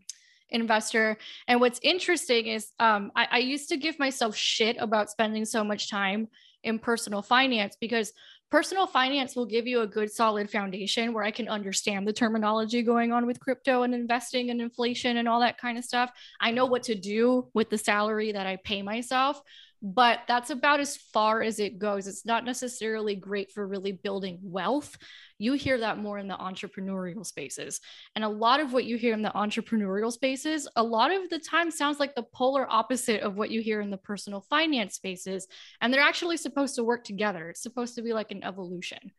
[0.49, 1.17] investor
[1.47, 5.63] and what's interesting is um I, I used to give myself shit about spending so
[5.63, 6.27] much time
[6.63, 8.13] in personal finance because
[8.53, 12.83] personal finance will give you a good solid foundation where i can understand the terminology
[12.83, 16.11] going on with crypto and investing and inflation and all that kind of stuff.
[16.39, 19.41] I know what to do with the salary that i pay myself
[19.83, 22.07] but that's about as far as it goes.
[22.07, 24.97] It's not necessarily great for really building wealth.
[25.37, 27.81] You hear that more in the entrepreneurial spaces.
[28.15, 31.39] And a lot of what you hear in the entrepreneurial spaces, a lot of the
[31.39, 35.47] time sounds like the polar opposite of what you hear in the personal finance spaces.
[35.81, 37.49] And they're actually supposed to work together.
[37.49, 39.11] It's supposed to be like an evolution.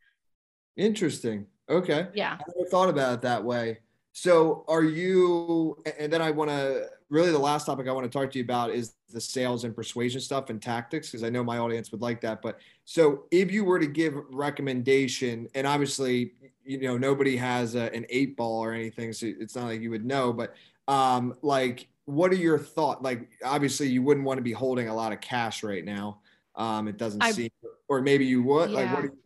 [0.77, 1.45] Interesting.
[1.69, 2.07] Okay.
[2.15, 2.37] Yeah.
[2.39, 3.77] I never thought about it that way.
[4.17, 8.17] So are you, and then I want to really the last topic I want to
[8.17, 11.43] talk to you about is the sales and persuasion stuff and tactics, because I know
[11.43, 12.41] my audience would like that.
[12.41, 16.31] But so if you were to give recommendation, and obviously,
[16.63, 19.89] you know, nobody has a, an eight ball or anything, so it's not like you
[19.89, 20.55] would know, but
[20.87, 23.03] um, like, what are your thoughts?
[23.03, 26.21] Like, obviously, you wouldn't want to be holding a lot of cash right now.
[26.55, 27.49] Um, it doesn't I- seem,
[27.89, 28.71] or maybe you would.
[28.71, 28.93] Like, what?
[28.93, 28.97] Yeah.
[29.01, 29.17] Are you,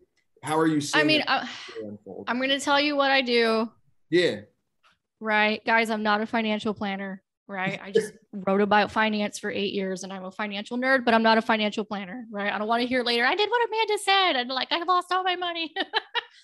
[0.41, 1.03] how are you seeing?
[1.03, 1.47] I mean, I.
[2.27, 3.69] I'm going to tell you what I do.
[4.09, 4.41] yeah.
[5.19, 5.63] Right?
[5.65, 7.79] Guys, I'm not a financial planner, right?
[7.83, 11.23] I just wrote about finance for eight years and I'm a financial nerd, but I'm
[11.23, 12.51] not a financial planner, right?
[12.51, 14.33] I don't want to hear later, I did what Amanda said.
[14.37, 15.73] And like, I lost all my money.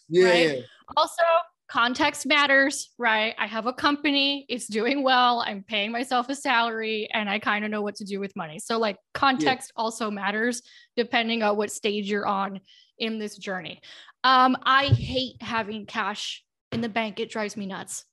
[0.08, 0.58] Yeah, Right?
[0.58, 0.62] yeah.
[0.98, 1.24] also,
[1.68, 3.34] context matters, right?
[3.40, 7.66] I have a company, it's doing well, I'm paying myself a salary, and I kind
[7.66, 8.60] of know what to do with money.
[8.60, 10.62] So, like, context also matters
[10.96, 12.60] depending on what stage you're on
[13.00, 13.82] in this journey.
[14.24, 18.06] Um, I hate having cash in the bank, it drives me nuts.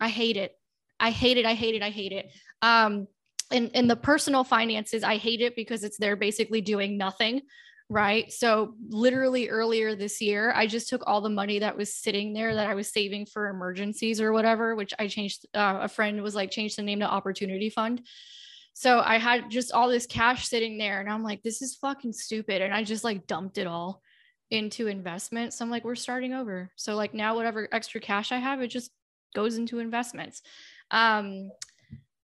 [0.00, 0.52] I hate it.
[1.00, 1.46] I hate it.
[1.46, 1.82] I hate it.
[1.82, 2.30] I hate it.
[2.62, 3.06] Um,
[3.50, 7.42] in, in the personal finances, I hate it because it's they're basically doing nothing
[7.90, 8.30] right?
[8.32, 12.54] So literally earlier this year, I just took all the money that was sitting there
[12.54, 15.46] that I was saving for emergencies or whatever, which I changed.
[15.54, 18.02] Uh, a friend was like, change the name to Opportunity Fund.
[18.74, 22.12] So I had just all this cash sitting there, and I'm like, this is fucking
[22.12, 24.02] stupid, and I just like dumped it all
[24.50, 25.58] into investments.
[25.58, 26.70] So I'm like, we're starting over.
[26.76, 28.90] So like now, whatever extra cash I have, it just
[29.34, 30.42] goes into investments.
[30.90, 31.50] Um,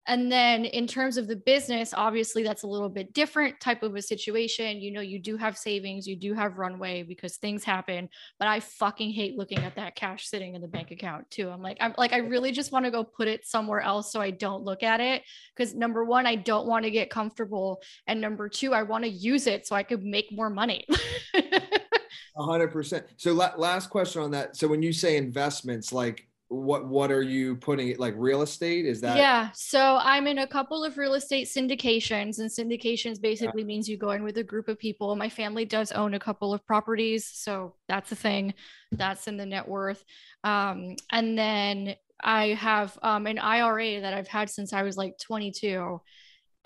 [0.07, 3.95] and then in terms of the business, obviously that's a little bit different type of
[3.95, 4.79] a situation.
[4.79, 8.59] You know, you do have savings, you do have runway because things happen, but I
[8.59, 11.49] fucking hate looking at that cash sitting in the bank account too.
[11.49, 14.21] I'm like, I'm like, I really just want to go put it somewhere else so
[14.21, 15.23] I don't look at it.
[15.57, 17.81] Cause number one, I don't want to get comfortable.
[18.05, 20.85] And number two, I want to use it so I could make more money.
[22.37, 23.05] Hundred percent.
[23.17, 24.57] So la- last question on that.
[24.57, 28.85] So when you say investments, like what what are you putting it like real estate?
[28.85, 29.49] Is that yeah.
[29.53, 34.11] So I'm in a couple of real estate syndications, and syndications basically means you go
[34.11, 35.15] in with a group of people.
[35.15, 38.53] My family does own a couple of properties, so that's a thing.
[38.91, 40.03] That's in the net worth.
[40.43, 45.17] Um, and then I have um, an IRA that I've had since I was like
[45.17, 45.99] 22.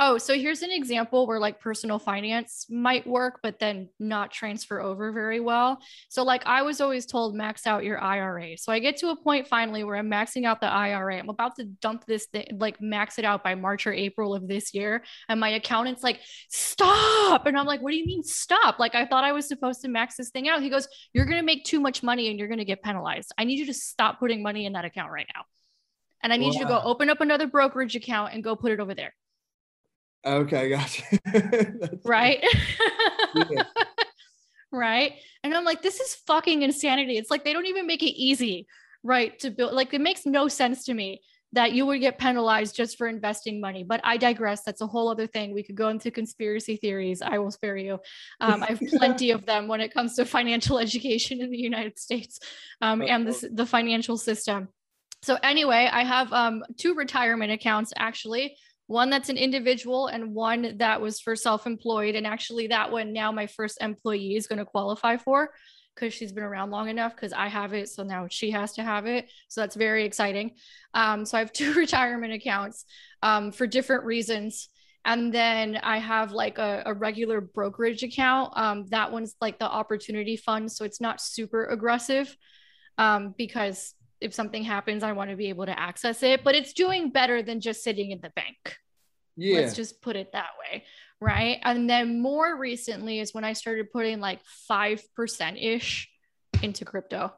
[0.02, 4.80] Oh, so here's an example where like personal finance might work, but then not transfer
[4.80, 5.80] over very well.
[6.08, 8.58] So, like, I was always told max out your IRA.
[8.58, 11.18] So, I get to a point finally where I'm maxing out the IRA.
[11.18, 14.48] I'm about to dump this thing, like, max it out by March or April of
[14.48, 15.04] this year.
[15.28, 17.46] And my accountant's like, stop.
[17.46, 18.80] And I'm like, what do you mean stop?
[18.80, 20.62] Like, I thought I was supposed to max this thing out.
[20.62, 23.34] He goes, you're going to make too much money and you're going to get penalized.
[23.38, 25.42] I need you to stop putting money in that account right now.
[26.24, 28.80] And I need you to go open up another brokerage account and go put it
[28.80, 29.14] over there.
[30.26, 30.70] Okay?
[30.70, 31.04] Gotcha.
[32.06, 32.44] Right?
[33.36, 33.64] Yeah.
[34.72, 35.14] right.
[35.44, 37.18] And I'm like, this is fucking insanity.
[37.18, 38.68] It's like they don't even make it easy,
[39.04, 39.38] right?
[39.40, 41.22] To build, like, it makes no sense to me
[41.54, 43.84] that you would get penalized just for investing money.
[43.84, 44.64] But I digress.
[44.64, 45.54] That's a whole other thing.
[45.54, 47.22] We could go into conspiracy theories.
[47.22, 48.00] I will spare you.
[48.40, 51.98] Um, I have plenty of them when it comes to financial education in the United
[51.98, 52.40] States
[52.82, 54.70] um, and the, the financial system.
[55.22, 58.56] So, anyway, I have um, two retirement accounts actually
[58.89, 62.15] one that's an individual and one that was for self employed.
[62.15, 65.52] And actually, that one now my first employee is going to qualify for
[65.93, 67.89] because she's been around long enough because I have it.
[67.89, 69.30] So now she has to have it.
[69.47, 70.56] So that's very exciting.
[70.95, 72.86] Um, so I have two retirement accounts
[73.21, 74.69] um, for different reasons.
[75.06, 78.54] And then I have like a, a regular brokerage account.
[78.56, 80.71] Um, that one's like the opportunity fund.
[80.71, 82.36] So it's not super aggressive
[82.97, 86.74] um, because if something happens, I want to be able to access it, but it's
[86.74, 88.78] doing better than just sitting in the bank.
[89.36, 89.60] Yeah.
[89.62, 90.84] Let's just put it that way.
[91.22, 91.60] Right.
[91.64, 95.02] And then more recently is when I started putting like 5%
[95.62, 96.10] ish
[96.62, 97.34] into crypto.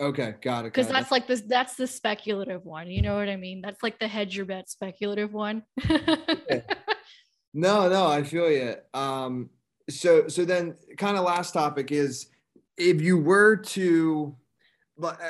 [0.00, 0.72] Okay, got it.
[0.72, 1.12] Because that's it.
[1.12, 2.88] like this, that's the speculative one.
[2.88, 3.62] You know what I mean?
[3.62, 5.64] That's like the hedge your bet speculative one.
[5.88, 6.60] yeah.
[7.54, 8.74] No, no, I feel you.
[8.94, 9.50] Um,
[9.90, 12.28] so so then kind of last topic is
[12.76, 14.36] if you were to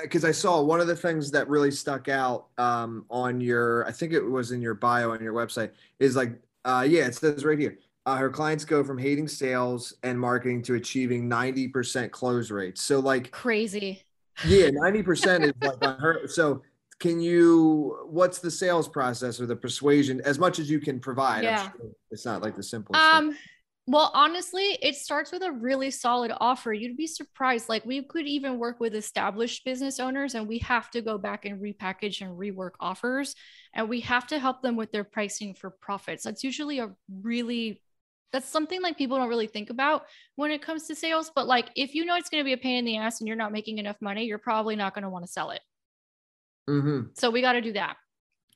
[0.02, 3.86] because uh, I saw one of the things that really stuck out um, on your,
[3.86, 6.32] I think it was in your bio on your website, is like,
[6.64, 7.78] uh, yeah, it says right here.
[8.06, 12.80] Uh, her clients go from hating sales and marketing to achieving 90% close rates.
[12.80, 14.02] So, like, crazy.
[14.46, 16.26] Yeah, 90% is like on her.
[16.26, 16.62] So,
[16.98, 21.44] can you, what's the sales process or the persuasion as much as you can provide?
[21.44, 21.70] Yeah.
[21.70, 23.00] Sure it's not like the simplest.
[23.00, 23.38] Um, thing.
[23.90, 26.74] Well, honestly, it starts with a really solid offer.
[26.74, 27.70] You'd be surprised.
[27.70, 31.46] Like, we could even work with established business owners, and we have to go back
[31.46, 33.34] and repackage and rework offers.
[33.72, 36.24] And we have to help them with their pricing for profits.
[36.24, 36.90] That's usually a
[37.22, 37.80] really
[38.30, 40.04] that's something like people don't really think about
[40.36, 41.32] when it comes to sales.
[41.34, 43.26] But like, if you know it's going to be a pain in the ass and
[43.26, 45.62] you're not making enough money, you're probably not going to want to sell it.
[46.68, 47.12] Mm-hmm.
[47.14, 47.96] So we got to do that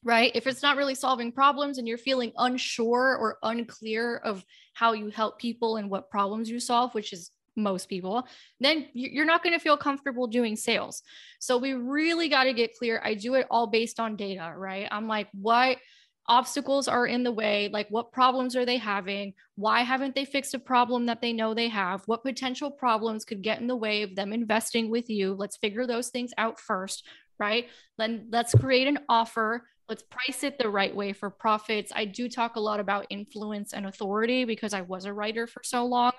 [0.05, 0.33] right?
[0.35, 5.11] If it's not really solving problems and you're feeling unsure or unclear of how you
[5.11, 8.27] help people and what problems you solve, which is most people,
[8.61, 11.03] then you're not going to feel comfortable doing sales.
[11.39, 13.01] So we really got to get clear.
[13.05, 14.89] I do it all based on data, right?
[14.91, 15.79] I'm like, what
[16.27, 17.69] obstacles are in the way?
[17.71, 19.35] Like, what problems are they having?
[19.57, 22.03] Why haven't they fixed a problem that they know they have?
[22.07, 25.35] What potential problems could get in the way of them investing with you?
[25.35, 27.07] Let's figure those things out first,
[27.39, 27.69] right?
[27.99, 31.93] Then let's create an offer let's price it the right way for profits.
[31.95, 35.61] I do talk a lot about influence and authority because I was a writer for
[35.63, 36.13] so long.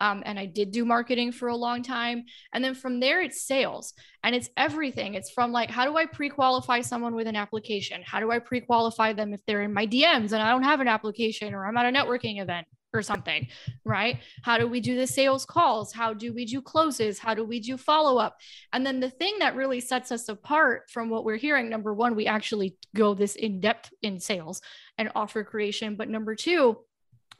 [0.00, 2.24] Um, and I did do marketing for a long time.
[2.52, 5.14] And then from there, it's sales and it's everything.
[5.14, 8.02] It's from like, how do I pre qualify someone with an application?
[8.04, 10.80] How do I pre qualify them if they're in my DMs and I don't have
[10.80, 12.66] an application or I'm at a networking event?
[12.92, 13.48] Or something,
[13.84, 14.18] right?
[14.42, 15.92] How do we do the sales calls?
[15.92, 17.18] How do we do closes?
[17.18, 18.38] How do we do follow up?
[18.72, 22.16] And then the thing that really sets us apart from what we're hearing number one,
[22.16, 24.60] we actually go this in depth in sales
[24.98, 25.96] and offer creation.
[25.96, 26.78] But number two,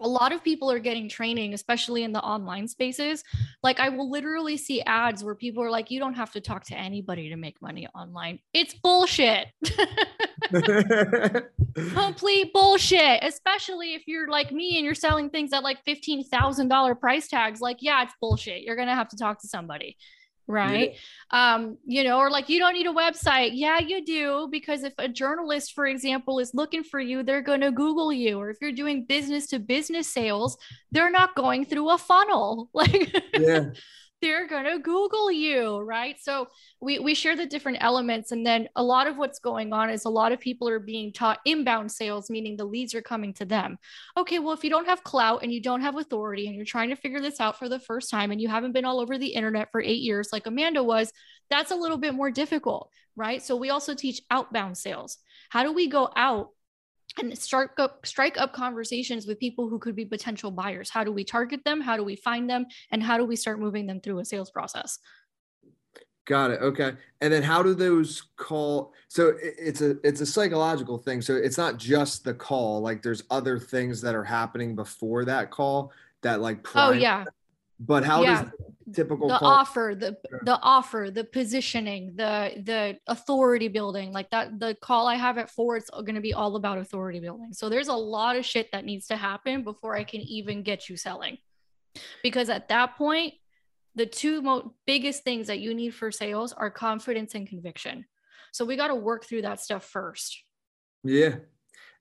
[0.00, 3.22] a lot of people are getting training, especially in the online spaces.
[3.62, 6.64] Like, I will literally see ads where people are like, you don't have to talk
[6.66, 8.38] to anybody to make money online.
[8.54, 9.48] It's bullshit.
[11.94, 17.28] Complete bullshit, especially if you're like me and you're selling things at like $15,000 price
[17.28, 17.60] tags.
[17.60, 18.62] Like, yeah, it's bullshit.
[18.62, 19.96] You're going to have to talk to somebody.
[20.46, 20.96] Right.
[21.32, 21.54] Yeah.
[21.54, 23.50] Um, you know, or like you don't need a website.
[23.54, 24.48] Yeah, you do.
[24.50, 28.38] Because if a journalist, for example, is looking for you, they're going to Google you.
[28.38, 30.58] Or if you're doing business to business sales,
[30.90, 32.68] they're not going through a funnel.
[32.74, 33.70] Like, yeah
[34.20, 36.16] they're going to Google you, right?
[36.20, 36.48] So
[36.80, 38.32] we, we share the different elements.
[38.32, 41.12] And then a lot of what's going on is a lot of people are being
[41.12, 43.78] taught inbound sales, meaning the leads are coming to them.
[44.16, 46.90] Okay, well, if you don't have clout and you don't have authority and you're trying
[46.90, 49.28] to figure this out for the first time and you haven't been all over the
[49.28, 51.12] internet for eight years like Amanda was,
[51.48, 53.42] that's a little bit more difficult, right?
[53.42, 55.18] So we also teach outbound sales.
[55.48, 56.50] How do we go out
[57.18, 60.90] and start up strike up conversations with people who could be potential buyers.
[60.90, 61.80] How do we target them?
[61.80, 62.66] How do we find them?
[62.90, 64.98] And how do we start moving them through a sales process?
[66.26, 66.60] Got it.
[66.60, 66.92] Okay.
[67.20, 71.22] And then how do those call so it's a it's a psychological thing.
[71.22, 75.50] So it's not just the call like there's other things that are happening before that
[75.50, 75.92] call
[76.22, 77.24] that like oh yeah.
[77.80, 78.42] but how yeah.
[78.42, 78.52] does
[78.94, 84.58] typical the call- offer the the offer the positioning the the authority building like that
[84.58, 87.68] the call i have at four it's going to be all about authority building so
[87.68, 90.96] there's a lot of shit that needs to happen before i can even get you
[90.96, 91.38] selling
[92.22, 93.34] because at that point
[93.94, 98.04] the two most biggest things that you need for sales are confidence and conviction
[98.52, 100.42] so we got to work through that stuff first
[101.04, 101.36] yeah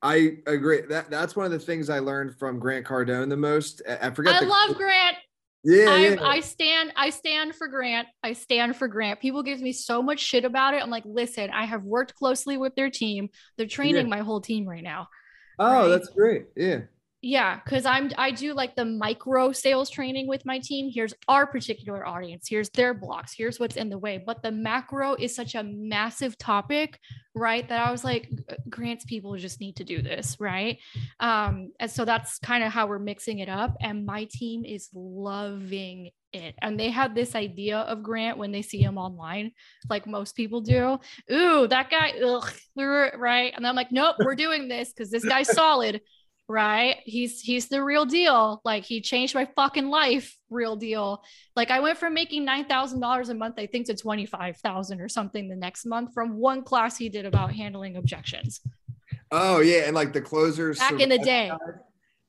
[0.01, 0.81] I agree.
[0.87, 3.81] That that's one of the things I learned from Grant Cardone the most.
[4.01, 4.35] I forget.
[4.35, 5.17] I the, love Grant.
[5.63, 6.15] Yeah, I, yeah.
[6.23, 8.07] I stand I stand for Grant.
[8.23, 9.19] I stand for Grant.
[9.19, 10.81] People give me so much shit about it.
[10.81, 13.29] I'm like, listen, I have worked closely with their team.
[13.57, 14.15] They're training Yeah.
[14.15, 15.07] my whole team right now.
[15.59, 15.87] oh, right.
[15.89, 16.45] that's great.
[16.55, 16.81] Yeah.
[17.21, 20.89] Yeah, because I'm I do like the micro sales training with my team.
[20.89, 22.47] Here's our particular audience.
[22.47, 23.33] Here's their blocks.
[23.35, 24.23] Here's what's in the way.
[24.25, 26.97] But the macro is such a massive topic,
[27.35, 27.67] right?
[27.67, 28.29] That I was like,
[28.69, 30.77] Grant's people just need to do this, right?
[31.19, 33.75] Um, and so that's kind of how we're mixing it up.
[33.81, 36.55] And my team is loving it.
[36.61, 39.51] And they had this idea of Grant when they see him online,
[39.89, 40.97] like most people do.
[41.29, 43.51] Ooh, that guy, ugh, right?
[43.53, 45.99] And I'm like, nope, we're doing this because this guy's solid
[46.49, 46.97] right?
[47.05, 48.59] He's he's the real deal.
[48.65, 51.23] Like he changed my fucking life real deal.
[51.55, 55.55] Like i went from making $9000 a month i think to 25000 or something the
[55.55, 58.61] next month from one class he did about handling objections.
[59.31, 61.51] Oh yeah, and like the closers back in the day.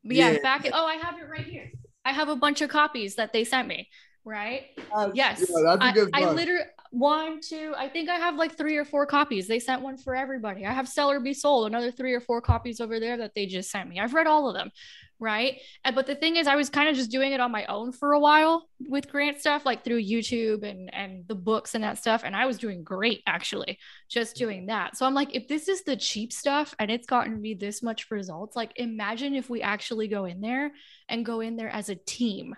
[0.02, 0.38] Yeah, Yeah.
[0.42, 1.72] back oh i have it right here.
[2.04, 3.88] I have a bunch of copies that they sent me
[4.24, 4.66] right?
[4.76, 5.40] That's- yes.
[5.40, 6.36] Yeah, that's a I, good I book.
[6.36, 9.46] literally one two i think i have like three or four copies.
[9.46, 10.66] They sent one for everybody.
[10.66, 13.46] I have Sell or Be Sold another three or four copies over there that they
[13.46, 14.00] just sent me.
[14.00, 14.72] I've read all of them
[15.20, 15.60] right?
[15.84, 17.92] And but the thing is i was kind of just doing it on my own
[17.92, 21.98] for a while with grant stuff like through youtube and and the books and that
[21.98, 24.96] stuff and i was doing great actually just doing that.
[24.96, 28.10] So i'm like if this is the cheap stuff and it's gotten me this much
[28.10, 30.72] results like imagine if we actually go in there
[31.08, 32.54] and go in there as a team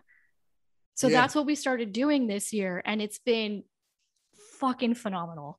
[1.02, 1.20] so Yeah.
[1.20, 3.64] that's what we started doing this year and it's been
[4.60, 5.58] fucking phenomenal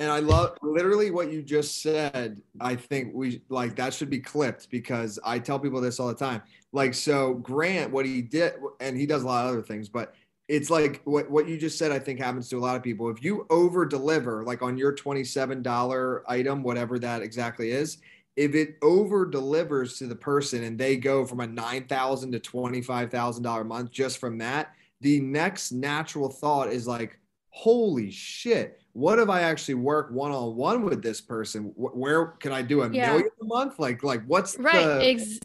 [0.00, 2.40] And I love literally what you just said.
[2.58, 6.14] I think we like that should be clipped because I tell people this all the
[6.14, 6.40] time.
[6.72, 10.14] Like, so Grant, what he did, and he does a lot of other things, but
[10.48, 13.10] it's like what, what you just said, I think happens to a lot of people.
[13.10, 17.98] If you over deliver, like on your $27 item, whatever that exactly is,
[18.36, 23.60] if it over delivers to the person and they go from a 9,000 to $25,000
[23.60, 27.18] a month just from that, the next natural thought is like,
[27.50, 31.72] holy shit what if i actually work one-on-one with this person?
[31.76, 33.12] Where can i do a Yeah.
[33.12, 33.78] million a month?
[33.78, 35.38] Like like what's right the, ex-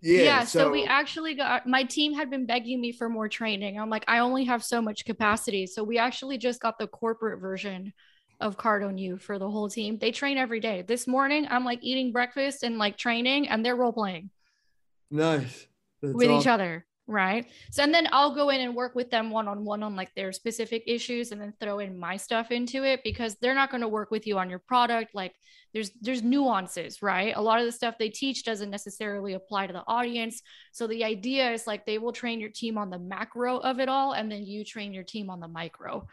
[0.00, 3.78] yeah, yeah, so, we actually got my team had been begging me for more training.
[3.78, 5.66] I'm like i only have so much capacity.
[5.66, 7.92] So we actually just got the corporate version
[8.40, 9.98] of Cardone U for the whole team.
[9.98, 10.82] They train every day.
[10.82, 14.30] This morning i'm like eating breakfast and like training and they're role playing
[15.10, 15.66] nice.
[16.02, 17.46] That's with each other right?
[17.70, 20.84] So and then i'll go in and work with them one-on-one on like their specific
[20.86, 24.10] issues and then throw in my stuff into it because they're not going to work
[24.10, 25.34] with you on your product like
[25.72, 27.34] there's there's nuances right?
[27.36, 30.42] A lot of the stuff they teach doesn't necessarily apply to the audience.
[30.72, 33.88] So the idea is like they will train your team on the macro of it
[33.88, 36.06] all and then you train your team on the micro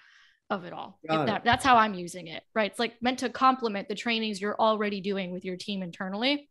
[0.49, 1.43] of it all if it.
[1.43, 2.71] that's how i'm using it right?
[2.71, 6.49] It's like meant to complement the trainings you're already doing with your team internally.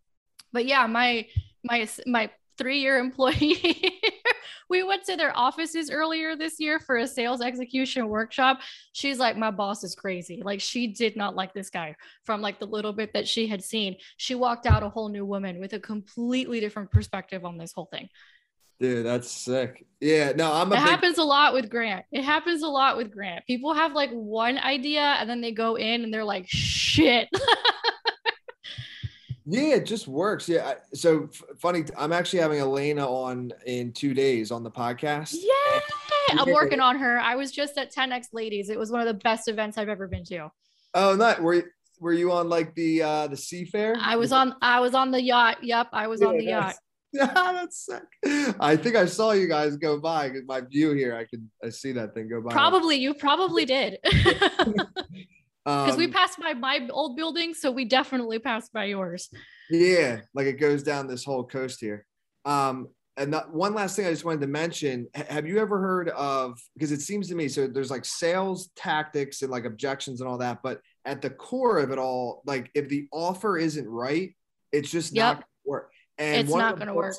[0.53, 1.27] But yeah my
[1.65, 4.01] my my three year employee
[4.69, 8.61] we went to their offices earlier this year for a sales execution workshop.
[8.93, 10.43] She's like my boss is crazy.
[10.45, 13.63] Like she did not like this guy from like the little bit that she had
[13.63, 13.97] seen.
[14.17, 17.89] She walked out a whole new woman with a completely different perspective on this whole
[17.93, 18.09] thing.
[18.81, 19.87] Dude that's sick.
[20.01, 22.05] Yeah no i'm a it big, happens a lot with grant.
[22.13, 23.45] It happens a lot with grant.
[23.47, 27.29] People have like one idea and then they go in and they're like shit
[29.51, 34.13] yeah it just works yeah so f- funny i'm actually having elena on in two
[34.13, 35.81] days on the podcast yeah
[36.39, 39.15] i'm working on her i was just at 10x ladies it was one of the
[39.15, 40.51] best events i've ever been to
[40.95, 41.63] oh not were you
[42.01, 45.21] were you on like the uh the seafair I was on I was on the
[45.21, 45.63] yacht.
[45.63, 46.77] Yep, I was on the yacht.
[47.13, 48.55] Yeah, that's sick.
[48.61, 51.71] I think I saw you guys go by because my view here, I could I
[51.71, 52.53] see that thing go by.
[52.53, 53.99] Probably you probably did.
[55.69, 59.29] Because we Um, passed by my old building, so we definitely passed by yours.
[59.71, 62.07] yeah, like it goes down this whole coast here.
[62.47, 62.89] Um,
[63.19, 66.59] and one last thing I just wanted to mention: ha- Have you ever heard of?
[66.75, 70.39] Because it seems to me, so there's like sales tactics and like objections and all
[70.39, 74.35] that, but at the core of it all, like if the offer isn't right,
[74.73, 75.23] it's just Yep.
[75.27, 75.93] not gonna work.
[76.17, 77.17] And It's not gonna work.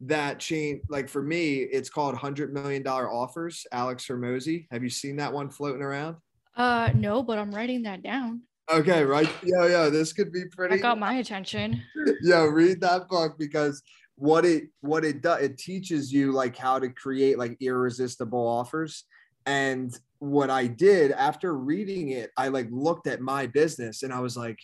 [0.00, 3.66] That chain, like for me, it's called Hundred Million Dollar Offers.
[3.70, 4.66] Alex Hormozi.
[4.70, 6.16] Have you seen that one floating around?
[6.56, 8.42] Uh no, but I'm writing that down.
[8.70, 9.28] Okay, right.
[9.42, 9.88] Yeah, yeah.
[9.88, 10.76] this could be pretty.
[10.76, 11.82] That got my attention.
[12.22, 13.82] yeah, read that book because
[14.16, 19.04] what it what it does it teaches you like how to create like irresistible offers
[19.46, 24.20] and what i did after reading it i like looked at my business and i
[24.20, 24.58] was like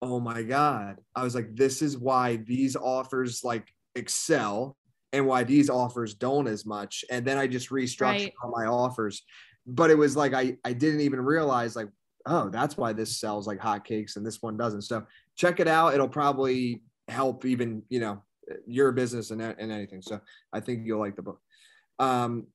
[0.00, 3.66] oh my god i was like this is why these offers like
[3.96, 4.76] excel
[5.12, 8.32] and why these offers don't as much and then i just restructured Right.
[8.42, 9.22] all my offers
[9.66, 11.88] but it was like i i didn't even realize like
[12.26, 15.04] oh that's why this sells like hotcakes and this one doesn't so
[15.36, 18.22] check it out it'll probably help even you know
[18.66, 20.20] your business and, and anything so
[20.52, 21.40] i think you'll like the book
[21.98, 22.46] um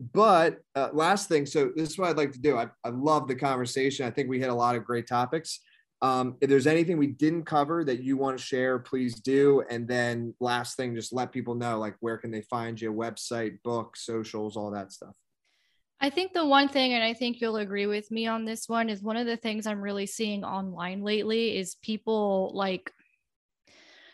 [0.00, 2.56] but uh, last thing, so this is what I'd like to do.
[2.56, 4.06] I, I love the conversation.
[4.06, 5.60] I think we hit a lot of great topics.
[6.00, 9.64] Um, if there's anything we didn't cover that you want to share, please do.
[9.68, 13.60] And then last thing, just let people know like where can they find you, website,
[13.64, 15.14] book, socials, all that stuff.
[16.00, 18.88] I think the one thing, and I think you'll agree with me on this one,
[18.88, 22.92] is one of the things I'm really seeing online lately is people like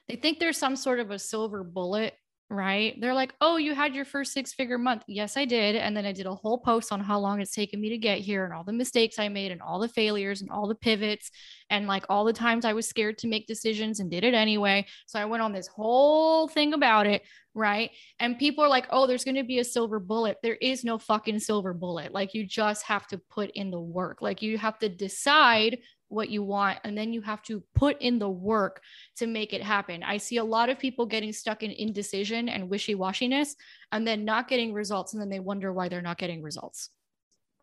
[0.08, 2.14] they think there's some sort of a silver bullet
[2.54, 2.98] right?
[3.00, 5.02] They're like, oh, you had your first six figure month.
[5.08, 5.76] Yes, I did.
[5.76, 8.18] And then I did a whole post on how long it's taken me to get
[8.18, 11.30] here and all the mistakes I made and all the failures and all the pivots
[11.70, 14.86] and like all the times I was scared to make decisions and did it anyway.
[15.06, 17.22] So I went on this whole thing about it.
[17.56, 17.90] Right.
[18.18, 20.38] And people are like, oh, there's going to be a silver bullet.
[20.42, 22.12] There is no fucking silver bullet.
[22.12, 24.20] Like you just have to put in the work.
[24.20, 25.78] Like you have to decide
[26.08, 28.80] what you want and then you have to put in the work
[29.16, 30.02] to make it happen.
[30.02, 33.54] I see a lot of people getting stuck in indecision and wishy-washiness
[33.92, 36.90] and then not getting results and then they wonder why they're not getting results.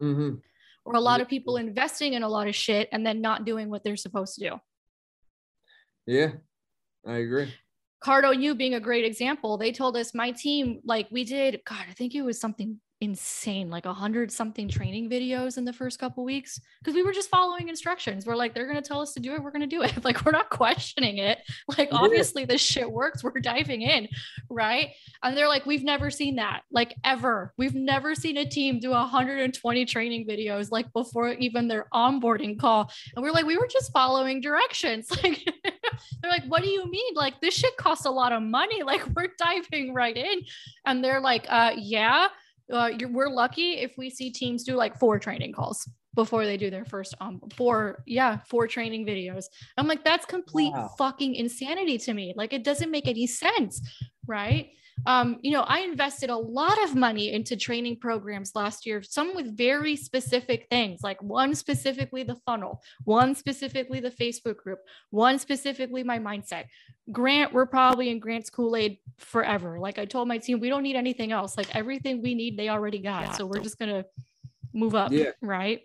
[0.01, 0.37] Mm-hmm.
[0.83, 3.69] or a lot of people investing in a lot of shit and then not doing
[3.69, 4.59] what they're supposed to do.
[6.07, 6.31] Yeah
[7.05, 7.53] i agree.
[8.03, 11.85] Cardone U being a great example they told us my team like we did god
[11.89, 15.99] i think it was something insane like a hundred something training videos in the first
[15.99, 18.27] couple weeks because we were just following instructions.
[18.27, 19.91] We're like they're going to tell us to do it we're going to do it.
[20.03, 21.39] Like we're not questioning it.
[21.77, 24.07] Like obviously this shit works we're diving in
[24.49, 24.89] right?
[25.23, 27.53] And they're like we've never seen that like ever.
[27.57, 32.91] We've never seen a team do 120 training videos like before even their onboarding call.
[33.15, 35.09] And we're like we were just following directions.
[35.21, 35.45] Like
[36.21, 37.13] they're like what do you mean?
[37.15, 38.83] Like this shit costs a lot of money.
[38.83, 40.41] Like we're diving right in.
[40.85, 42.27] And they're like uh yeah
[42.71, 46.69] uh, we're lucky if we see teams do like four training calls before they do
[46.69, 49.45] their first um four yeah four training videos.
[49.77, 50.91] I'm like that's complete wow.
[50.97, 52.33] fucking insanity to me.
[52.35, 53.81] Like it doesn't make any sense
[54.27, 54.69] right
[55.05, 59.35] um, you know, I invested a lot of money into training programs last year, some
[59.35, 64.79] with very specific things, like one specifically the funnel, one specifically the Facebook group,
[65.09, 66.65] one specifically my mindset.
[67.11, 69.79] Grant, we're probably in Grant's Kool Aid forever.
[69.79, 71.57] Like I told my team, we don't need anything else.
[71.57, 73.35] Like everything we need, they already got.
[73.35, 74.05] So we're just going to
[74.73, 75.11] move up.
[75.11, 75.31] Yeah.
[75.41, 75.81] Right.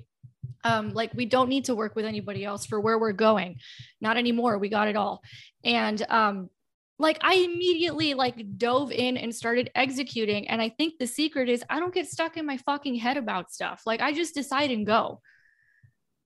[0.65, 3.59] Um, like we don't need to work with anybody else for where we're going.
[4.01, 4.59] Not anymore.
[4.59, 5.23] We got it all.
[5.65, 6.51] And um,
[6.99, 10.49] like I immediately like dove in and started executing.
[10.49, 13.53] And I think the secret is I don't get stuck in my fucking head about
[13.53, 13.83] stuff.
[13.85, 15.21] Like I just decide and go.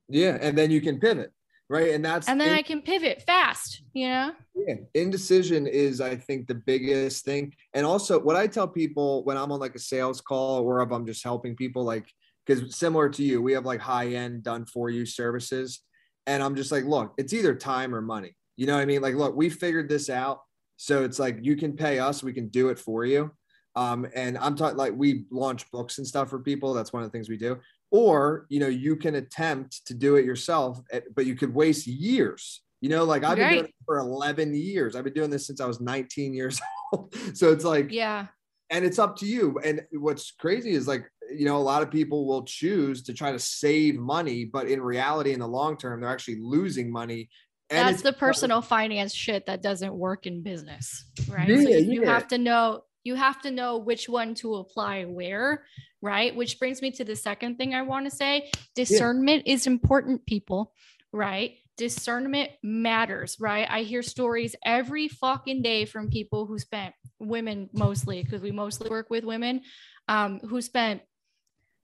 [0.07, 0.37] Yeah.
[0.39, 1.31] And then you can pivot.
[1.69, 1.93] Right.
[1.93, 4.33] And that's and then in- I can pivot fast, you know?
[4.55, 4.75] Yeah.
[4.93, 7.53] Indecision is, I think, the biggest thing.
[7.73, 10.91] And also what I tell people when I'm on like a sales call or if
[10.91, 12.05] I'm just helping people, like,
[12.45, 15.81] because similar to you, we have like high end done for you services.
[16.27, 18.35] And I'm just like, look, it's either time or money.
[18.57, 19.01] You know what I mean?
[19.01, 20.41] Like, look, we figured this out
[20.81, 23.29] so it's like you can pay us, we can do it for you.
[23.75, 26.73] Um, and I'm talking like we launch books and stuff for people.
[26.73, 27.59] That's one of the things we do.
[27.91, 30.81] Or you know, you can attempt to do it yourself,
[31.15, 32.63] but you could waste years.
[32.81, 34.95] You know, like I've been doing it for 11 years.
[34.95, 36.59] I've been doing this since I was 19 years
[36.93, 37.13] old.
[37.35, 38.25] so it's like, yeah.
[38.71, 39.59] And it's up to you.
[39.63, 43.31] And what's crazy is like, you know, a lot of people will choose to try
[43.31, 47.29] to save money, but in reality, in the long term, they're actually losing money
[47.71, 51.47] and that's the personal finance shit that doesn't work in business, right?
[51.47, 52.13] Yeah, so you yeah.
[52.13, 55.65] have to know you have to know which one to apply where,
[56.01, 56.35] right?
[56.35, 58.51] Which brings me to the second thing I want to say.
[58.75, 59.53] Discernment yeah.
[59.53, 60.73] is important, people,
[61.11, 61.55] right?
[61.77, 63.67] Discernment matters, right?
[63.67, 68.89] I hear stories every fucking day from people who spent women mostly, because we mostly
[68.89, 69.61] work with women,
[70.07, 71.01] um, who spent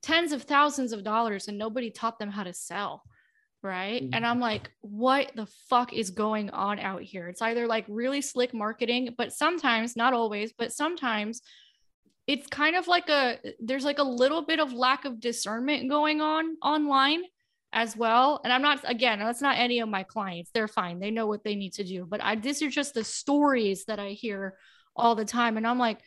[0.04, 3.02] tens of thousands of dollars and nobody taught them how to sell
[3.64, 4.04] right?
[4.04, 4.14] Mm-hmm.
[4.14, 7.28] And I'm like, what the fuck is going on out here?
[7.28, 11.42] It's either like really slick marketing, but sometimes, not always, but sometimes
[12.28, 16.22] it's kind of like a there's like a little bit of lack of discernment going
[16.22, 17.24] on online
[17.74, 18.42] as well.
[18.44, 20.52] And I'm not again, that's not any of my clients.
[20.54, 21.00] They're fine.
[21.00, 22.06] They know what they need to do.
[22.06, 24.58] But I these are just the stories that I hear
[24.96, 25.58] all the time.
[25.58, 26.00] And I'm like,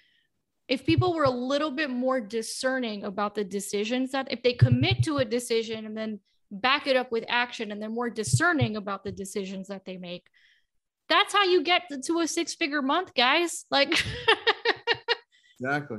[0.68, 5.02] if people were a little bit more discerning about the decisions that if they commit
[5.04, 6.20] to a decision and then
[6.50, 10.26] back it up with action and they're more discerning about the decisions that they make.
[11.08, 13.64] That's how you get to a six figure month guys.
[13.70, 14.04] Like
[15.60, 15.98] exactly.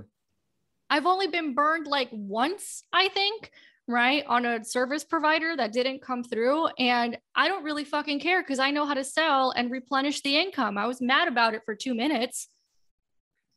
[0.90, 3.50] I've only been burned like once i think
[3.88, 6.68] right on a service provider that didn't come through.
[6.80, 10.38] And i don't really fucking care because i know how to sell and replenish the
[10.38, 10.78] income.
[10.78, 12.48] I was mad about it for two minutes.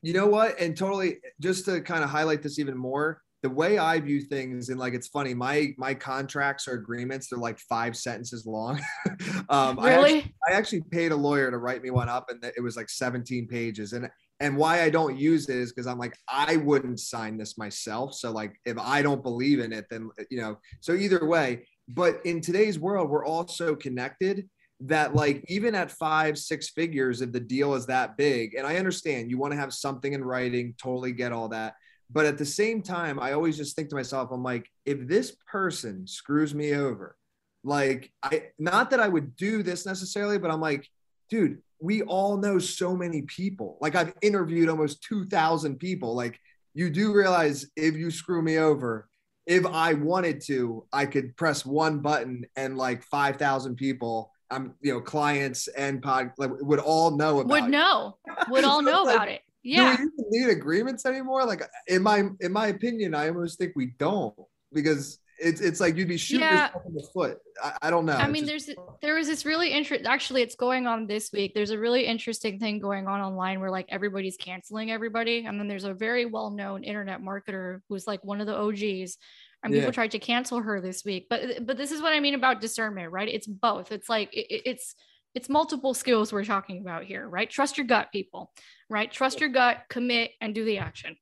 [0.02, 0.60] You know what?
[0.60, 4.70] And totally just to kind of highlight this even more the way I view things,
[4.70, 8.80] and like it's funny, my my contracts or agreements, they're like five sentences long.
[9.50, 9.84] um, really?
[9.84, 12.74] I actually, I actually paid a lawyer to write me one up, and it was
[12.74, 13.92] like 17 pages.
[13.92, 14.08] And
[14.40, 18.14] And why I don't use it is because I'm like, I wouldn't sign this myself.
[18.14, 21.66] So, like, if I don't believe in it, then, you know, so either way.
[21.86, 24.48] But in today's world, we're all so connected
[24.80, 28.76] that, like, even at five, six figures, if the deal is that big, and I
[28.76, 31.74] understand you want to have something in writing, totally get all that.
[32.10, 35.36] But at the same time, I always just think to myself, I'm like, if this
[35.50, 37.16] person screws me over,
[37.64, 40.88] like, I, not that I would do this necessarily, but I'm like,
[41.30, 43.78] dude, we all know so many people.
[43.80, 46.14] Like I've interviewed almost 2000 people.
[46.14, 46.38] Like
[46.72, 49.08] you do realize if you screw me over,
[49.46, 54.74] if I wanted to, I could press one button and like 5,000 people, I'm, um,
[54.80, 58.16] you know, clients and pod like, would all know about would know,
[58.48, 59.42] would all know like, about it.
[59.64, 59.96] Yeah.
[59.96, 61.44] Do we need agreements anymore?
[61.44, 64.34] Like in my, in my opinion, I almost think we don't
[64.72, 66.66] because it's it's like you'd be shooting yeah.
[66.66, 67.38] yourself in the foot.
[67.62, 68.12] I, I don't know.
[68.12, 68.66] I mean, just...
[68.66, 70.06] there's there was this really interesting.
[70.06, 71.54] Actually, it's going on this week.
[71.54, 75.68] There's a really interesting thing going on online where like everybody's canceling everybody, and then
[75.68, 79.16] there's a very well known internet marketer who's like one of the OGs.
[79.62, 79.80] And yeah.
[79.80, 82.60] people tried to cancel her this week, but but this is what I mean about
[82.60, 83.28] discernment, right?
[83.28, 83.92] It's both.
[83.92, 84.94] It's like it, it's
[85.34, 87.50] it's multiple skills we're talking about here, right?
[87.50, 88.52] Trust your gut, people,
[88.88, 89.10] right?
[89.10, 91.16] Trust your gut, commit, and do the action.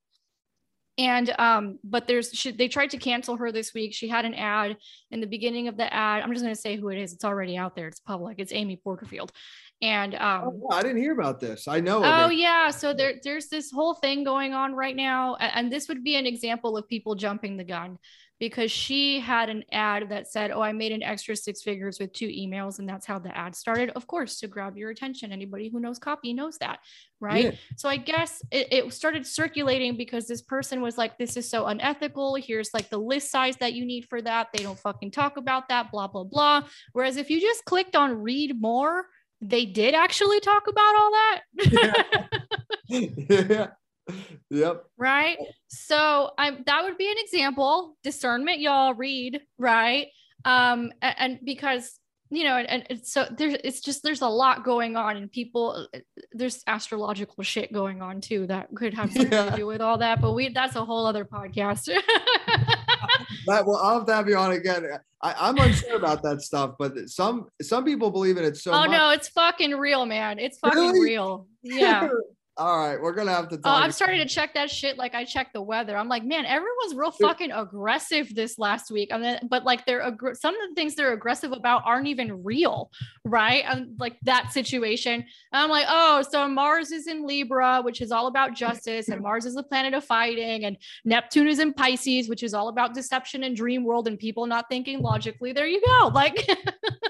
[0.98, 3.94] And um but there's she, they tried to cancel her this week.
[3.94, 4.76] She had an ad.
[5.10, 7.14] In the beginning of the ad i'm just going to say who it is.
[7.14, 7.88] It's already out there.
[7.88, 8.38] It's public.
[8.38, 9.32] It's amy porterfield.
[9.80, 11.66] And um oh, i didn't hear about this.
[11.66, 12.70] I know oh yeah.
[12.70, 15.36] So there there's this whole thing going on right now.
[15.36, 17.96] And this would be an example of people jumping the gun
[18.43, 22.12] because she had an ad that said, Oh, I made an extra six figures with
[22.12, 22.80] two emails.
[22.80, 23.90] And that's how the ad started.
[23.90, 25.30] Of course, to grab your attention.
[25.30, 26.80] Anybody who knows copy knows that.
[27.20, 27.45] Right.
[27.45, 27.51] Yeah.
[27.76, 31.66] So I guess it, it started circulating because this person was like, This is so
[31.66, 32.34] unethical.
[32.34, 34.49] Here's like the list size that you need for that.
[34.53, 36.62] They don't fucking talk about that, blah, blah, blah.
[36.95, 39.07] Whereas if you just clicked on read more,
[39.40, 41.40] they did actually talk about all that.
[42.88, 43.07] yeah.
[43.38, 43.66] yeah
[44.50, 44.84] yep.
[44.96, 45.38] Right.
[45.68, 47.96] So I'm that would be an example.
[48.03, 50.09] Discernment, y'all read, right?
[50.44, 51.98] Um, and, and because
[52.32, 55.86] you know, and, and so there's it's just there's a lot going on, and people
[56.32, 59.50] there's astrological shit going on too that could have something yeah.
[59.50, 60.22] to do with all that.
[60.22, 61.84] But we that's a whole other podcast.
[63.46, 64.86] that well, I'll have to have you on again.
[65.20, 68.72] I, am unsure about that stuff, but some some people believe in it so.
[68.72, 68.90] Oh much.
[68.90, 70.38] no, it's fucking real, man.
[70.38, 71.00] It's fucking really?
[71.00, 71.46] real.
[71.62, 72.09] Yeah.
[72.62, 73.66] All right, we're gonna have to talk.
[73.66, 75.96] Oh, I'm starting to check that shit like I check the weather.
[75.96, 79.08] I'm like, man, everyone's real fucking aggressive this last week.
[79.12, 82.44] I mean, but like they're ag- some of the things they're aggressive about aren't even
[82.44, 82.92] real,
[83.24, 83.64] right?
[83.66, 85.14] And like that situation.
[85.14, 89.20] And I'm like, oh, so Mars is in Libra, which is all about justice, and
[89.22, 92.94] Mars is the planet of fighting, and Neptune is in Pisces, which is all about
[92.94, 95.52] deception and dream world and people not thinking logically.
[95.52, 96.12] There you go.
[96.14, 96.48] Like,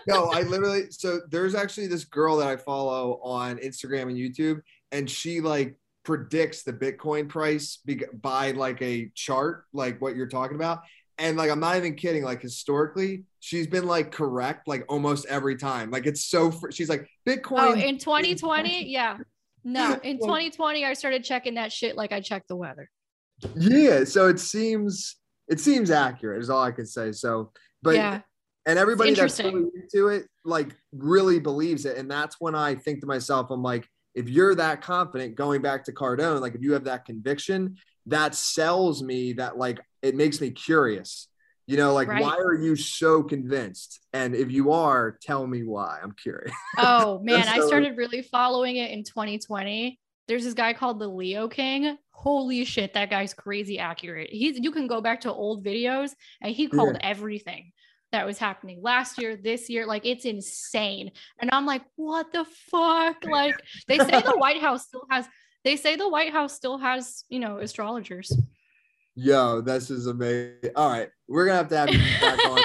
[0.09, 0.84] no, I literally.
[0.88, 4.62] So there's actually this girl that I follow on Instagram and YouTube
[4.93, 7.78] and she like predicts the Bitcoin price
[8.20, 10.80] by like a chart, like what you're talking about.
[11.18, 12.22] And like, I'm not even kidding.
[12.22, 15.90] Like historically, she's been like correct, like almost every time.
[15.90, 16.51] Like it's so.
[16.51, 17.59] Fr- she's like Bitcoin.
[17.59, 19.18] Oh, in 2020, yeah.
[19.64, 22.90] No, in 2020, I started checking that shit like I checked the weather.
[23.57, 25.16] Yeah, so it seems
[25.49, 26.40] it seems accurate.
[26.40, 27.12] Is all I can say.
[27.12, 28.20] So, but yeah.
[28.64, 31.97] And everybody that's really into it, like, really believes it.
[31.97, 35.84] And that's when I think to myself, I'm like, if you're that confident going back
[35.84, 40.40] to Cardone, like if you have that conviction, that sells me that like it makes
[40.40, 41.28] me curious.
[41.66, 42.22] You know, like right.
[42.22, 44.00] why are you so convinced?
[44.12, 45.98] And if you are, tell me why.
[46.02, 46.52] I'm curious.
[46.76, 49.98] Oh man, so, I started really following it in 2020.
[50.28, 51.96] There's this guy called the Leo King.
[52.10, 54.30] Holy shit, that guy's crazy accurate.
[54.30, 56.10] He's you can go back to old videos
[56.40, 57.08] and he called yeah.
[57.08, 57.72] everything
[58.12, 59.86] that was happening last year, this year.
[59.86, 61.10] Like it's insane.
[61.40, 63.24] And I'm like, what the fuck?
[63.32, 63.54] Like
[63.88, 65.26] they say the White House still has,
[65.64, 68.36] they say the White House still has, you know, astrologers.
[69.14, 70.70] Yo, this is amazing.
[70.76, 71.08] All right.
[71.28, 72.60] We're going to have to have you back on.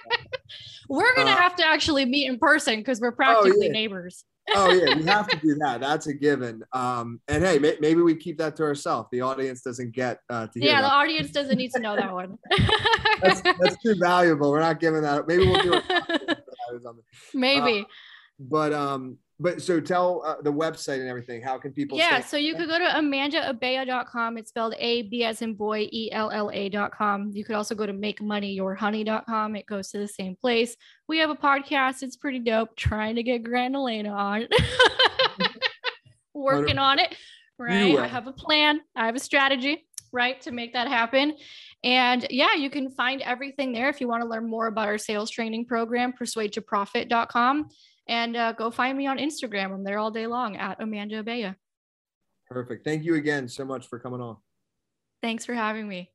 [0.88, 3.72] we're going to uh, have to actually meet in person because we're practically oh, yeah.
[3.72, 4.24] neighbors
[4.54, 5.80] oh yeah, we have to do that.
[5.80, 6.62] That's a given.
[6.72, 9.08] Um, and hey, may- maybe we keep that to ourselves.
[9.12, 12.38] The audience doesn't get uh, to Yeah, the audience doesn't need to know that one.
[13.22, 14.50] that's, that's, too valuable.
[14.50, 15.26] We're not giving that.
[15.26, 16.38] Maybe we'll do it.
[17.34, 17.80] Maybe.
[17.80, 17.84] Uh,
[18.40, 21.42] but um, but so tell uh, the website and everything.
[21.42, 21.98] How can people?
[21.98, 24.38] Yeah, so you could go to amandaabella.com.
[24.38, 27.32] It's spelled A B as in boy E L L A.com.
[27.34, 29.56] You could also go to makemoneyyourhoney.com.
[29.56, 30.76] It goes to the same place.
[31.08, 32.02] We have a podcast.
[32.02, 32.76] It's pretty dope.
[32.76, 34.46] Trying to get Grand Elena on.
[36.34, 37.16] Working on it.
[37.58, 37.98] Right.
[37.98, 38.80] I have a plan.
[38.94, 39.84] I have a strategy.
[40.12, 41.34] Right to make that happen.
[41.82, 44.96] And yeah, you can find everything there if you want to learn more about our
[44.96, 47.68] sales training program, persuadetoprofit.com
[48.06, 49.72] and uh, go find me on Instagram.
[49.72, 51.56] I'm there all day long at Amanda Abella.
[52.48, 52.84] Perfect.
[52.84, 54.36] Thank you again so much for coming on.
[55.22, 56.10] Thanks for having me.